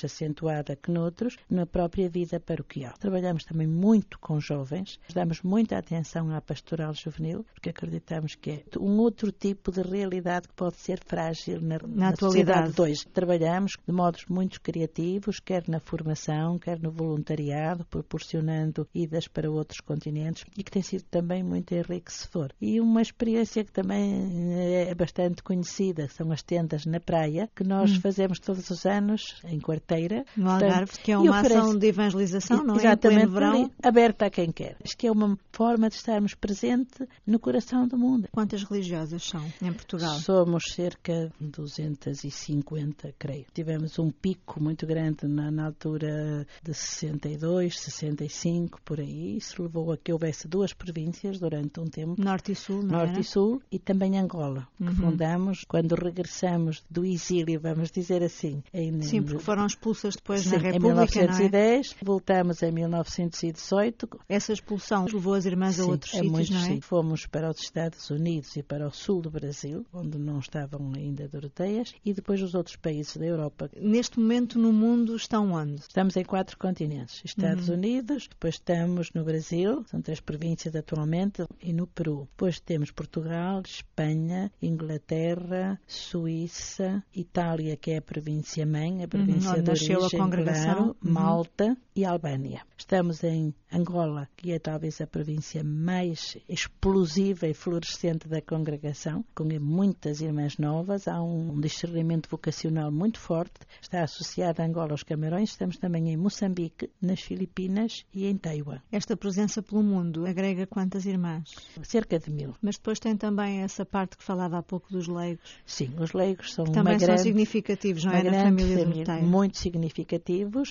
que 0.76 0.90
noutros, 0.90 1.36
na 1.48 1.66
própria 1.66 2.08
vida 2.08 2.40
paroquial. 2.40 2.94
Trabalhamos 2.98 3.44
também 3.44 3.66
muito 3.66 4.18
com 4.18 4.40
jovens, 4.40 4.98
damos 5.12 5.42
muita 5.42 5.78
atenção 5.78 6.34
à 6.34 6.40
pastoral 6.40 6.94
juvenil, 6.94 7.44
porque 7.52 7.70
acreditamos 7.70 8.34
que 8.34 8.50
é 8.50 8.62
um 8.78 8.98
outro 8.98 9.32
tipo 9.32 9.70
de 9.70 9.82
realidade 9.82 10.48
que 10.48 10.54
pode 10.54 10.76
ser 10.76 11.00
frágil 11.04 11.60
na, 11.60 11.78
na, 11.78 11.88
na 11.88 12.08
atualidade. 12.10 12.72
Dois, 12.72 13.04
trabalhamos 13.12 13.72
de 13.86 13.92
modos 13.92 14.24
muito 14.28 14.60
criativos, 14.60 15.40
quer 15.40 15.68
na 15.68 15.80
formação, 15.80 16.58
quer 16.58 16.80
no 16.80 16.90
voluntariado, 16.90 17.84
proporcionando 17.86 18.88
idas 18.94 19.28
para 19.28 19.50
outros 19.50 19.80
continentes 19.80 20.44
e 20.56 20.62
que 20.62 20.70
tem 20.70 20.82
sido 20.82 21.04
também 21.04 21.42
muito 21.42 21.74
enriquecedor. 21.74 22.50
E 22.60 22.80
uma 22.80 23.02
experiência 23.02 23.64
que 23.64 23.72
também 23.72 24.54
é 24.54 24.94
bastante 24.94 25.42
conhecida 25.42 26.08
são 26.08 26.30
as 26.32 26.42
tendas 26.42 26.86
na 26.86 27.00
praia, 27.00 27.48
que 27.54 27.64
nós 27.64 27.92
hum. 27.92 28.00
fazemos 28.00 28.38
todos 28.38 28.68
os 28.70 28.86
anos 28.86 29.40
em 29.44 29.58
quarteira. 29.60 30.24
Algarve, 30.64 30.98
que 30.98 31.12
é 31.12 31.18
uma 31.18 31.38
oferece... 31.38 31.56
ação 31.56 31.78
de 31.78 31.86
evangelização, 31.86 32.64
não 32.64 32.74
é? 32.74 32.78
Exatamente, 32.78 33.26
verão. 33.26 33.70
aberta 33.82 34.26
a 34.26 34.30
quem 34.30 34.50
quer. 34.50 34.76
Acho 34.84 34.96
que 34.96 35.06
é 35.06 35.12
uma 35.12 35.38
forma 35.52 35.88
de 35.88 35.96
estarmos 35.96 36.34
presente 36.34 37.06
no 37.26 37.38
coração 37.38 37.86
do 37.86 37.98
mundo. 37.98 38.28
Quantas 38.32 38.62
religiosas 38.64 39.22
são 39.22 39.44
em 39.62 39.72
Portugal? 39.72 40.18
Somos 40.18 40.64
cerca 40.72 41.32
de 41.40 41.48
250, 41.48 43.14
creio. 43.18 43.46
Tivemos 43.52 43.98
um 43.98 44.10
pico 44.10 44.62
muito 44.62 44.86
grande 44.86 45.26
na, 45.26 45.50
na 45.50 45.66
altura 45.66 46.46
de 46.62 46.74
62, 46.74 47.78
65, 47.78 48.80
por 48.82 49.00
aí. 49.00 49.36
Isso 49.36 49.62
levou 49.62 49.92
a 49.92 49.96
que 49.96 50.12
houvesse 50.12 50.48
duas 50.48 50.72
províncias 50.72 51.38
durante 51.38 51.80
um 51.80 51.86
tempo. 51.86 52.14
Norte 52.18 52.52
e 52.52 52.54
Sul, 52.54 52.82
não 52.82 52.98
Norte 52.98 53.12
era? 53.12 53.20
e 53.20 53.24
Sul 53.24 53.62
e 53.70 53.78
também 53.78 54.18
Angola, 54.18 54.66
que 54.76 54.84
uhum. 54.84 54.94
fundamos 54.94 55.64
quando 55.66 55.94
regressamos 55.94 56.82
do 56.90 57.04
exílio, 57.04 57.60
vamos 57.60 57.90
dizer 57.90 58.22
assim. 58.22 58.62
Em, 58.72 59.00
Sim, 59.02 59.22
porque 59.22 59.42
foram 59.42 59.66
expulsas 59.66 60.14
depois 60.16 60.49
sim, 60.50 60.56
na 60.56 60.62
República, 60.62 61.18
em 61.18 61.22
1910, 61.22 61.92
é? 62.00 62.04
voltamos 62.04 62.62
em 62.62 62.72
1918. 62.72 64.08
Essa 64.28 64.52
expulsão 64.52 65.06
levou 65.12 65.34
as 65.34 65.46
irmãs 65.46 65.76
sim, 65.76 65.82
a 65.82 65.86
outros 65.86 66.10
sítios, 66.10 66.30
muitos, 66.30 66.50
não 66.50 66.60
é? 66.60 66.64
Sim. 66.64 66.80
Fomos 66.80 67.26
para 67.26 67.50
os 67.50 67.60
Estados 67.60 68.10
Unidos 68.10 68.56
e 68.56 68.62
para 68.62 68.86
o 68.86 68.90
sul 68.90 69.22
do 69.22 69.30
Brasil, 69.30 69.84
onde 69.92 70.18
não 70.18 70.38
estavam 70.38 70.92
ainda 70.94 71.28
Doroteias, 71.28 71.94
e 72.04 72.12
depois 72.12 72.42
os 72.42 72.54
outros 72.54 72.76
países 72.76 73.16
da 73.16 73.26
Europa. 73.26 73.70
Neste 73.76 74.18
momento 74.18 74.58
no 74.58 74.72
mundo 74.72 75.16
estão 75.16 75.52
onde? 75.52 75.80
Estamos 75.80 76.16
em 76.16 76.24
quatro 76.24 76.56
continentes. 76.58 77.22
Estados 77.24 77.68
uhum. 77.68 77.74
Unidos, 77.74 78.28
depois 78.28 78.54
estamos 78.54 79.12
no 79.12 79.24
Brasil, 79.24 79.84
são 79.86 80.00
três 80.00 80.20
províncias 80.20 80.74
atualmente, 80.74 81.44
e 81.62 81.72
no 81.72 81.86
Peru. 81.86 82.28
Depois 82.30 82.60
temos 82.60 82.90
Portugal, 82.90 83.62
Espanha, 83.64 84.50
Inglaterra, 84.60 85.80
Suíça, 85.86 87.02
Itália, 87.14 87.76
que 87.76 87.92
é 87.92 87.98
a 87.98 88.02
província 88.02 88.64
mãe, 88.66 89.02
a 89.02 89.08
província 89.08 89.56
uhum, 89.56 89.62
de 89.62 89.70
origem, 89.70 90.39
a 90.40 90.44
congregação. 90.44 90.74
Claro, 90.74 90.96
uhum. 91.04 91.12
Malta 91.12 91.76
e 91.94 92.04
Albânia. 92.04 92.62
Estamos 92.76 93.22
em 93.24 93.54
Angola, 93.72 94.28
que 94.36 94.52
é 94.52 94.58
talvez 94.58 95.00
a 95.00 95.06
província 95.06 95.62
mais 95.62 96.36
explosiva 96.48 97.46
e 97.46 97.54
florescente 97.54 98.26
da 98.26 98.40
congregação, 98.40 99.24
com 99.34 99.44
muitas 99.60 100.20
irmãs 100.20 100.56
novas, 100.58 101.06
há 101.06 101.22
um 101.22 101.60
discernimento 101.60 102.28
vocacional 102.28 102.90
muito 102.90 103.18
forte, 103.18 103.60
está 103.80 104.02
associada 104.02 104.62
a 104.62 104.66
Angola 104.66 104.92
aos 104.92 105.02
Camarões, 105.02 105.50
estamos 105.50 105.76
também 105.76 106.10
em 106.10 106.16
Moçambique, 106.16 106.90
nas 107.00 107.20
Filipinas 107.20 108.04
e 108.14 108.26
em 108.26 108.36
Taiwan. 108.36 108.80
Esta 108.90 109.16
presença 109.16 109.62
pelo 109.62 109.82
mundo 109.82 110.26
agrega 110.26 110.66
quantas 110.66 111.04
irmãs? 111.04 111.54
Cerca 111.82 112.18
de 112.18 112.30
mil. 112.30 112.54
Mas 112.62 112.76
depois 112.76 112.98
tem 112.98 113.16
também 113.16 113.60
essa 113.60 113.84
parte 113.84 114.16
que 114.16 114.24
falava 114.24 114.58
há 114.58 114.62
pouco 114.62 114.90
dos 114.90 115.06
leigos. 115.06 115.56
Sim, 115.66 115.94
os 115.98 116.12
leigos 116.12 116.54
são 116.54 116.64
que 116.64 116.72
também 116.72 116.98
são 116.98 117.08
grande, 117.08 117.22
significativos, 117.22 118.04
não 118.04 118.12
é? 118.12 118.22
Da 118.22 118.32
família, 118.44 118.84
família 118.84 119.22
Muito 119.22 119.58
significativos. 119.58 120.29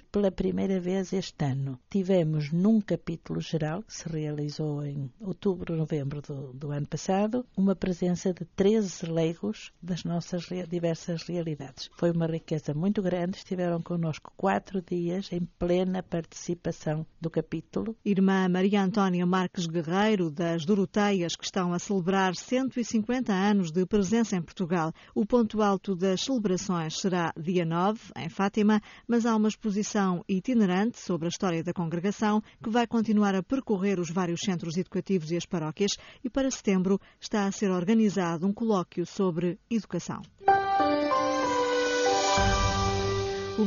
Pela 0.10 0.32
primeira 0.32 0.80
vez 0.80 1.12
este 1.12 1.44
ano 1.44 1.78
tivemos 1.90 2.50
num 2.50 2.80
capítulo 2.80 3.42
geral, 3.42 3.84
que 3.84 3.94
se 3.94 4.08
realizou 4.08 4.86
em 4.86 5.12
outubro, 5.20 5.76
novembro 5.76 6.22
do, 6.22 6.54
do 6.54 6.72
ano 6.72 6.88
passado, 6.88 7.46
uma 7.58 7.76
presença 7.76 8.34
de 8.34 8.46
13 8.56 9.08
leigos 9.08 9.74
das 9.82 10.06
nossas 10.06 10.48
diversas 10.70 11.24
realidades. 11.24 11.90
Foi 11.98 12.10
uma 12.10 12.26
riqueza 12.26 12.74
muito 12.74 13.02
grande, 13.02 13.36
estiveram 13.36 13.82
connosco 13.82 14.32
quatro 14.38 14.82
dias 14.82 15.30
em 15.34 15.42
plena 15.60 16.02
participação 16.02 17.06
do 17.20 17.30
capítulo. 17.30 17.98
Irmã 18.06 18.48
Maria 18.48 18.82
Antónia 18.82 19.26
Marques 19.26 19.68
Guerreiro, 19.68 20.32
das 20.32 20.64
Doroteias, 20.64 21.36
que 21.36 21.44
estão 21.44 21.74
a 21.74 21.80
celebrar 21.80 22.34
150 22.34 23.34
anos 23.34 23.74
de 23.74 23.86
presença 23.86 24.38
em 24.38 24.42
Portugal. 24.42 24.94
O 25.14 25.26
ponto 25.26 25.62
alto 25.62 25.98
das 25.98 26.22
celebrações 26.22 26.98
será 26.98 27.34
dia 27.38 27.66
9, 27.66 28.00
em 28.16 28.30
Fátima, 28.30 28.82
mas 29.06 29.26
há 29.26 29.36
uma 29.36 29.49
exposição 29.50 30.24
itinerante 30.28 31.00
sobre 31.00 31.28
a 31.28 31.30
história 31.30 31.64
da 31.64 31.74
congregação 31.74 32.42
que 32.64 32.70
vai 32.70 32.88
continuar 32.88 33.36
a 33.36 33.44
percorrer 33.44 34.00
os 34.00 34.10
vários 34.10 34.42
centros 34.46 34.78
educativos 34.78 35.32
e 35.32 35.38
as 35.38 35.46
paróquias 35.46 35.92
e 36.24 36.30
para 36.30 36.50
setembro 36.50 37.00
está 37.20 37.46
a 37.46 37.52
ser 37.52 37.72
organizado 37.72 38.48
um 38.48 38.54
colóquio 38.54 39.06
sobre 39.06 39.60
educação. 39.70 40.22